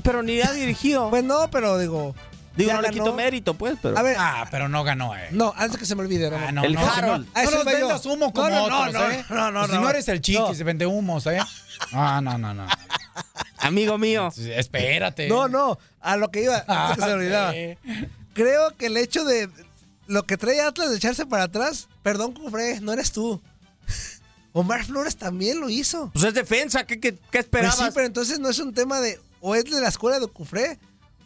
[0.01, 1.09] Pero ni ha dirigido.
[1.09, 2.15] Pues no, pero digo.
[2.59, 3.97] Digo, ya no le quito mérito, pues, pero.
[3.97, 5.29] A ver, Ah, pero no ganó, eh.
[5.31, 6.29] no, antes que se me olvide.
[6.29, 6.47] Ramón.
[6.47, 7.25] Ah, no, El no, Harold.
[7.25, 7.77] No, A no iba yo.
[7.79, 9.25] vendas humo como No, no, no, otros, no, ¿eh?
[9.29, 9.89] no, no, Si no no.
[9.89, 10.53] eres el chiqui, No.
[10.53, 11.39] se vende humos, ¿eh?
[11.93, 12.67] Ah, no, no, no.
[13.59, 14.31] Amigo mío.
[14.37, 15.27] Espérate.
[15.27, 17.55] No, no, a lo que iba, antes que se me olvidaba.
[17.55, 17.77] Eh,
[18.33, 19.49] Creo que el hecho de
[20.07, 23.41] lo que trae Atlas de echarse para atrás, perdón, Cufré, no eres tú.
[24.53, 26.09] Omar Flores también lo hizo.
[26.13, 27.77] Pues es defensa, ¿qué, qué, qué Pues esperabas?
[27.77, 30.79] sí, pero entonces no es un tema de o es de la escuela de Cufré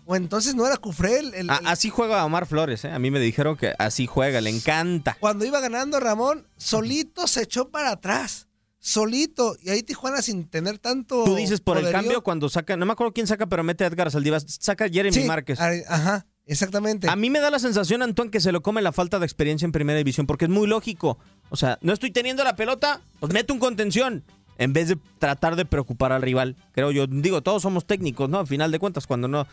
[0.06, 2.92] o entonces no era Cufré el, así juega Omar Flores, ¿eh?
[2.92, 5.18] A mí me dijeron que así juega, le encanta.
[5.20, 8.48] cuando iba ganando Ramón, solito se echó para atrás.
[8.86, 9.56] Solito.
[9.62, 11.24] Y ahí Tijuana sin tener tanto.
[11.24, 13.88] Tú dices por el cambio cuando saca, no me acuerdo quién saca, pero mete a
[13.88, 15.58] Edgar Saldivas, saca Jeremy Sí, Márquez.
[15.62, 17.10] Ajá, exactamente.
[17.10, 19.66] A mí me da la sensación, Antón, que se lo come la falta de experiencia
[19.66, 21.18] en primera división, porque es muy lógico.
[21.50, 24.26] O sea, no estoy teniendo la pelota, pues mete un contención.
[24.58, 26.58] En vez de tratar de preocupar al rival.
[26.74, 28.40] Creo yo, digo, todos somos técnicos, ¿no?
[28.40, 29.48] Al final de cuentas, cuando no,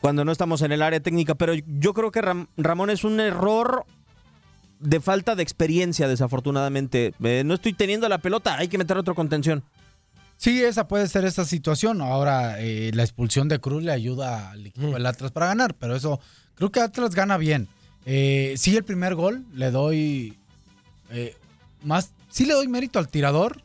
[0.00, 1.34] cuando no estamos en el área técnica.
[1.34, 3.84] Pero yo creo que Ram- Ramón es un error
[4.80, 7.14] de falta de experiencia, desafortunadamente.
[7.22, 9.64] Eh, no estoy teniendo la pelota, hay que meter otro contención.
[10.38, 12.02] Sí, esa puede ser esa situación.
[12.02, 15.96] Ahora, eh, la expulsión de Cruz le ayuda al equipo del Atlas para ganar, pero
[15.96, 16.20] eso,
[16.56, 17.68] creo que Atlas gana bien.
[18.04, 20.36] Eh, sí, el primer gol le doy
[21.10, 21.34] eh,
[21.82, 23.62] más, sí le doy mérito al tirador,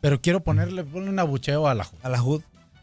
[0.00, 2.24] pero quiero ponerle, ponerle un abucheo a la A la.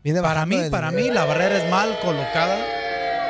[0.03, 1.05] Viene Para mí, para nivel.
[1.05, 2.59] mí la barrera es mal colocada.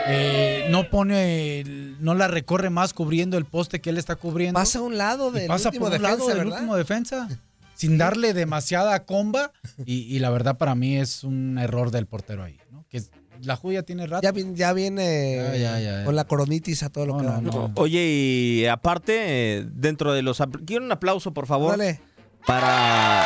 [0.08, 4.60] Eh, no pone, el- no la recorre más cubriendo el poste que él está cubriendo.
[4.60, 6.54] Pasa a un lado del pasa último por un defensa, lado del ¿verdad?
[6.54, 7.28] último defensa,
[7.76, 9.51] sin darle demasiada comba.
[9.86, 12.58] Y, y la verdad para mí es un error del portero ahí.
[12.72, 12.86] ¿no?
[12.89, 13.01] Que
[13.41, 14.22] la Juya tiene rato.
[14.24, 16.06] Ya, viene- ya viene Ya, ya, ya, ya.
[16.06, 17.41] con la coronitis a todo lo No, que no, da.
[17.41, 17.72] no.
[17.76, 20.41] Oye, y aparte, dentro de los...
[20.66, 21.99] Quiero un aplauso, por favor, Dale.
[22.45, 23.26] para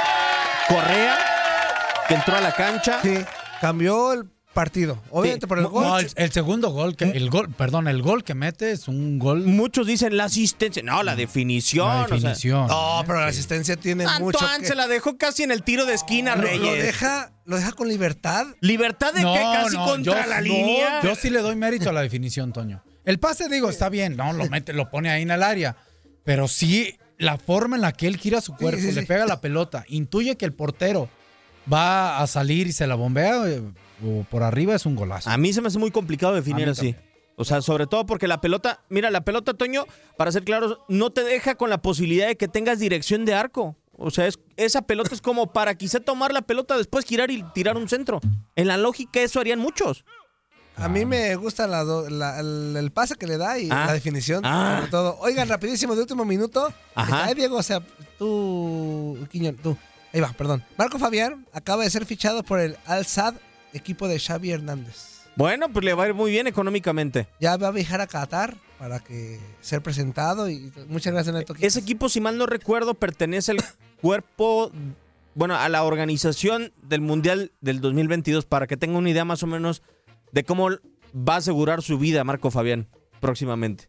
[0.68, 1.18] Correa,
[2.08, 3.00] que entró a la cancha.
[3.02, 3.16] Sí,
[3.62, 5.00] cambió el partido.
[5.12, 5.84] Obviamente por el No, gol.
[5.84, 9.20] no, el, el segundo gol, que, el gol, perdón, el gol que mete es un
[9.20, 9.44] gol.
[9.44, 10.82] Muchos dicen la asistencia.
[10.82, 11.88] No, la definición.
[11.88, 12.66] La o sea, definición.
[12.68, 14.66] No, pero la asistencia tiene mucho Antoine que...
[14.68, 16.60] se la dejó casi en el tiro de esquina, lo, Reyes.
[16.62, 18.48] lo deja, lo deja con libertad.
[18.60, 19.42] ¿Libertad de qué?
[19.54, 21.02] Casi contra yo- la no, línea.
[21.04, 22.82] Yo sí le doy mérito a la definición, Toño.
[23.06, 25.76] El pase, digo, está bien, no, lo mete, lo pone ahí en el área.
[26.24, 29.08] Pero sí, la forma en la que él gira su cuerpo, sí, le sí.
[29.08, 31.10] pega la pelota, intuye que el portero
[31.72, 33.62] va a salir y se la bombea eh,
[34.06, 35.30] o por arriba, es un golazo.
[35.30, 36.94] A mí se me hace muy complicado definir así.
[36.94, 37.08] también.
[37.40, 39.86] O sea, sobre todo porque la pelota, mira, la pelota, Toño,
[40.18, 43.76] para ser claros, no te deja con la posibilidad de que tengas dirección de arco.
[43.96, 47.44] O sea, es- esa pelota es como para quizá tomar la pelota, después girar y
[47.54, 48.20] tirar un centro.
[48.56, 50.04] En la lógica eso harían muchos.
[50.78, 53.86] A mí me gusta la do- la- el, el pase que le da y Ah.
[53.88, 54.76] la definición, Ah.
[54.78, 55.18] sobre todo.
[55.20, 56.72] Oigan, rapidísimo, de último minuto.
[56.96, 57.26] Ajá.
[57.26, 57.82] Ay, Diego, o sea,
[58.20, 59.78] tú, Quiñón, tú.
[60.14, 60.64] Ahí va, perdón.
[60.78, 63.36] Marco Fabián acaba de ser fichado por el Al-Sad,
[63.74, 65.18] equipo de Xavi Hernández.
[65.36, 67.28] Bueno, pues le va a ir muy bien económicamente.
[67.40, 71.54] Ya va a viajar a Qatar para que ser presentado y muchas gracias, Neto.
[71.60, 73.58] Ese equipo, si mal no recuerdo, pertenece al
[74.02, 74.72] cuerpo,
[75.36, 79.48] bueno, a la organización del Mundial del 2022, para que tenga una idea más o
[79.48, 79.84] menos
[80.32, 82.88] de cómo va a asegurar su vida Marco Fabián
[83.20, 83.88] próximamente.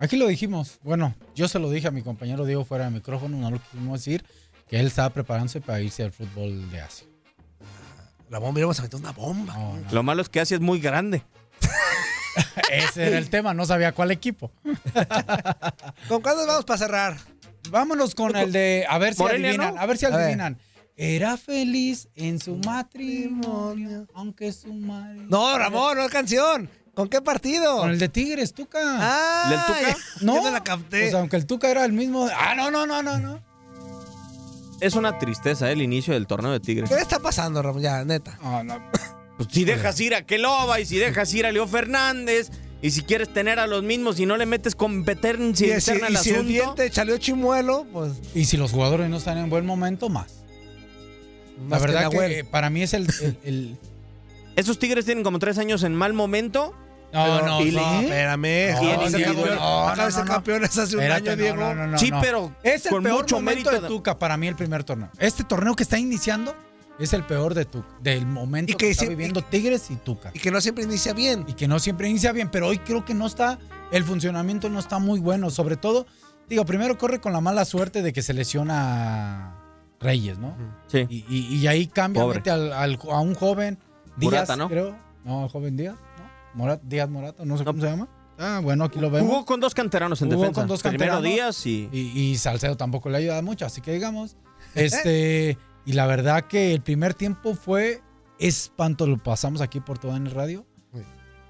[0.00, 0.78] Aquí lo dijimos.
[0.82, 4.00] Bueno, yo se lo dije a mi compañero Diego fuera de micrófono, no lo quisimos
[4.00, 4.24] decir,
[4.68, 7.06] que él estaba preparándose para irse al fútbol de Asia.
[8.30, 9.56] La bomba, íbamos a meter una bomba.
[9.90, 11.22] Lo malo es que Asia es muy grande.
[12.70, 14.50] Ese era el tema, no sabía cuál equipo.
[16.08, 17.16] ¿Con cuándo vamos para cerrar?
[17.70, 19.80] Vámonos con el de, a ver si Morelia, adivinan, ¿no?
[19.80, 20.20] a ver si A ver.
[20.20, 20.58] adivinan.
[20.96, 25.26] Era feliz en su matrimonio, aunque su marido...
[25.28, 26.68] No, Ramón, no es canción.
[26.94, 27.78] ¿Con qué partido?
[27.78, 28.80] Con el de Tigres, Tuca.
[28.82, 29.96] Ah, ¿El Tuca?
[30.22, 31.02] No, ya no la capté.
[31.02, 32.28] Pues aunque el Tuca era el mismo...
[32.36, 33.40] Ah, no, no, no, no, no.
[34.80, 35.72] Es una tristeza ¿eh?
[35.72, 36.88] el inicio del torneo de Tigres.
[36.88, 37.82] ¿Qué le está pasando, Ramón?
[37.82, 38.38] Ya, neta.
[39.36, 42.50] Pues si dejas ir a Keloba y si dejas ir a Leo Fernández
[42.80, 46.06] y si quieres tener a los mismos y no le metes competencia Y si, interna
[46.08, 46.52] al y si el asunto.
[46.52, 48.12] diente chaleó chimuelo, pues.
[48.34, 50.34] Y si los jugadores no están en buen momento, más.
[51.68, 53.06] La Más verdad que, para mí es el...
[53.20, 53.76] el- el-
[54.54, 56.74] Esos Tigres tienen como tres años en mal momento.
[57.12, 58.74] No, no, y no, espérame.
[58.76, 61.56] Acaba de no, ser campeones hace un Espérate, año, Diego.
[61.56, 64.46] no, no, no, Sí, pero es el con peor mucho momento de Tuca para mí
[64.46, 65.10] el primer torneo.
[65.18, 66.54] Este torneo que está iniciando
[66.98, 70.30] es el peor de Tuca, del momento Y que, que está viviendo Tigres y Tuca.
[70.34, 71.44] Y que no siempre inicia bien.
[71.48, 73.58] Y que no siempre inicia bien, pero hoy creo que no está,
[73.92, 75.48] el funcionamiento no está muy bueno.
[75.50, 76.06] Sobre todo,
[76.48, 79.54] digo, primero corre con la mala suerte de que se lesiona
[80.00, 80.54] Reyes, ¿no?
[80.88, 81.06] Sí.
[81.08, 83.78] Y, y- y ahí cambia, mete al- al- a un joven,
[84.16, 84.68] Díaz, ¿no?
[84.68, 84.96] creo.
[85.24, 86.07] No, joven Díaz, ¿no?
[86.54, 88.08] Morat, Díaz Morata, no sé cómo se llama.
[88.38, 89.28] Ah, bueno, aquí lo vemos.
[89.28, 90.60] Jugó con dos canteranos en Jugó defensa.
[90.60, 91.34] con dos Primero canteranos.
[91.34, 91.88] Díaz y.
[91.92, 94.36] Y, y Salcedo tampoco le ayuda mucho, así que digamos.
[94.74, 98.00] Este, y la verdad que el primer tiempo fue
[98.38, 100.64] espanto, lo pasamos aquí por todo en el radio.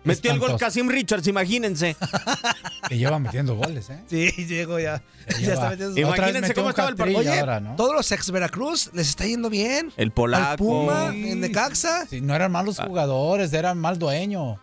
[0.05, 0.57] Metió el gol.
[0.57, 1.95] Casim Richards, imagínense.
[2.89, 4.03] Que lleva metiendo goles, ¿eh?
[4.07, 5.03] Sí, Diego ya.
[5.43, 7.19] Ya está metiendo Imagínense cómo estaba el partido.
[7.19, 7.77] Oye, ahora, ¿no?
[7.77, 9.93] todos los ex Veracruz les está yendo bien.
[9.99, 10.57] El Al polaco.
[10.57, 11.31] Puma, Sí.
[11.33, 14.59] en Necaxa, Sí, no eran malos jugadores, eran mal dueño.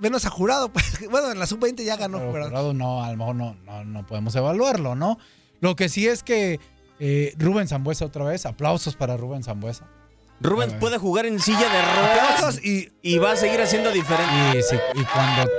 [0.00, 0.68] Menos a jurado.
[0.72, 1.08] pues.
[1.10, 2.18] Bueno, en la sub-20 ya ganó.
[2.18, 5.18] Pero pero- Jurado no, a lo mejor no, no, no podemos evaluarlo, ¿no?
[5.60, 6.60] Lo que sí es que
[7.00, 9.86] eh, Rubén Zambuesa otra vez, aplausos para Rubén Zambuesa.
[10.40, 10.78] Ver.
[10.78, 14.58] puede jugar en silla de ruedas y, y va a seguir haciendo diferente.
[14.58, 15.50] Y, sí, y cuando.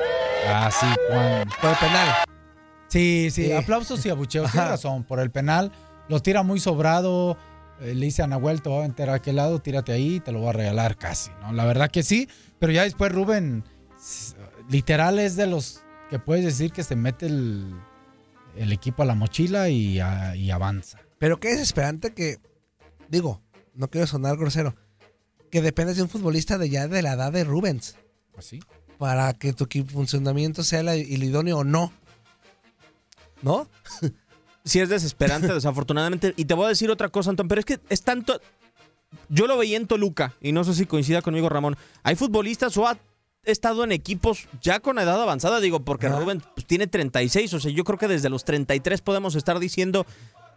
[0.54, 1.54] Así, cuando.
[1.62, 2.08] Por el penal.
[2.88, 3.52] Sí, sí, Sí.
[3.52, 4.50] aplausos y abucheos.
[4.52, 5.72] Tiene razón, por el penal.
[6.08, 7.38] Lo tira muy sobrado.
[7.82, 10.32] eh, le dice a Nahuel, te voy a meter a aquel lado, tírate ahí, te
[10.32, 11.52] lo voy a regalar casi, ¿no?
[11.54, 12.28] La verdad que sí,
[12.58, 13.64] pero ya después Rubén,
[14.70, 17.74] literal es de los que puedes decir que se mete el,
[18.56, 21.00] el equipo a la mochila y, a- y avanza.
[21.18, 22.38] Pero qué desesperante que,
[23.10, 23.42] digo,
[23.76, 24.76] no quiero sonar grosero,
[25.52, 27.96] que dependes de un futbolista de ya de la edad de Rubens
[28.38, 28.60] Así.
[28.98, 31.92] para que tu funcionamiento sea el idóneo o no.
[33.42, 33.68] ¿No?
[34.66, 36.34] Sí es desesperante, desafortunadamente.
[36.36, 38.40] Y te voy a decir otra cosa, Anton, pero es que es tanto...
[39.30, 41.76] Yo lo veía en Toluca, y no sé si coincida conmigo, Ramón.
[42.04, 42.96] Hay futbolistas o ha
[43.52, 46.20] estado en equipos ya con edad avanzada, digo, porque Ajá.
[46.20, 50.06] Rubén pues, tiene 36, o sea, yo creo que desde los 33 podemos estar diciendo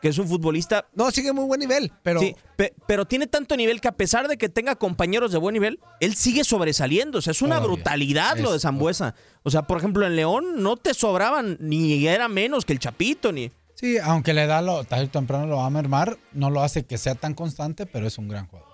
[0.00, 0.86] que es un futbolista...
[0.94, 2.18] No, sigue muy buen nivel, pero...
[2.18, 5.52] Sí, pe- pero tiene tanto nivel que a pesar de que tenga compañeros de buen
[5.52, 7.18] nivel, él sigue sobresaliendo.
[7.18, 9.14] O sea, es una brutalidad lo de Es- Zambuesa.
[9.44, 13.30] O sea, por ejemplo, en León no te sobraban, ni era menos que el Chapito,
[13.30, 13.52] ni...
[13.76, 16.84] Sí, aunque le da lo, tarde o temprano lo va a mermar, no lo hace
[16.84, 18.71] que sea tan constante, pero es un gran jugador.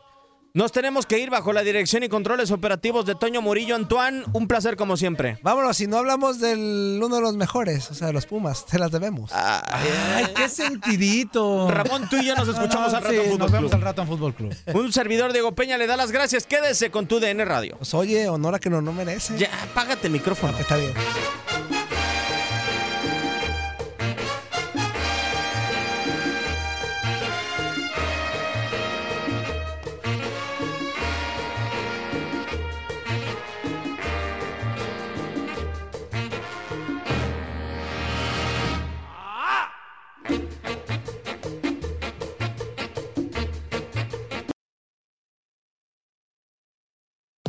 [0.58, 4.24] Nos tenemos que ir bajo la dirección y controles operativos de Toño Murillo Antoine.
[4.32, 5.38] Un placer como siempre.
[5.44, 8.76] Vámonos, si no hablamos del uno de los mejores, o sea, de los Pumas, te
[8.76, 9.30] las debemos.
[9.32, 11.70] ¡Ay, qué sentidito!
[11.70, 13.74] Ramón, tú y yo nos escuchamos al rato Sí, en Fútbol Nos vemos Club.
[13.78, 14.56] al rato en Fútbol Club.
[14.74, 16.44] Un servidor Diego Peña le da las gracias.
[16.44, 17.76] Quédese con tu DN Radio.
[17.78, 19.38] Pues oye, honor a que no, no merece.
[19.38, 20.58] Ya, apágate el micrófono.
[20.58, 20.92] Está bien.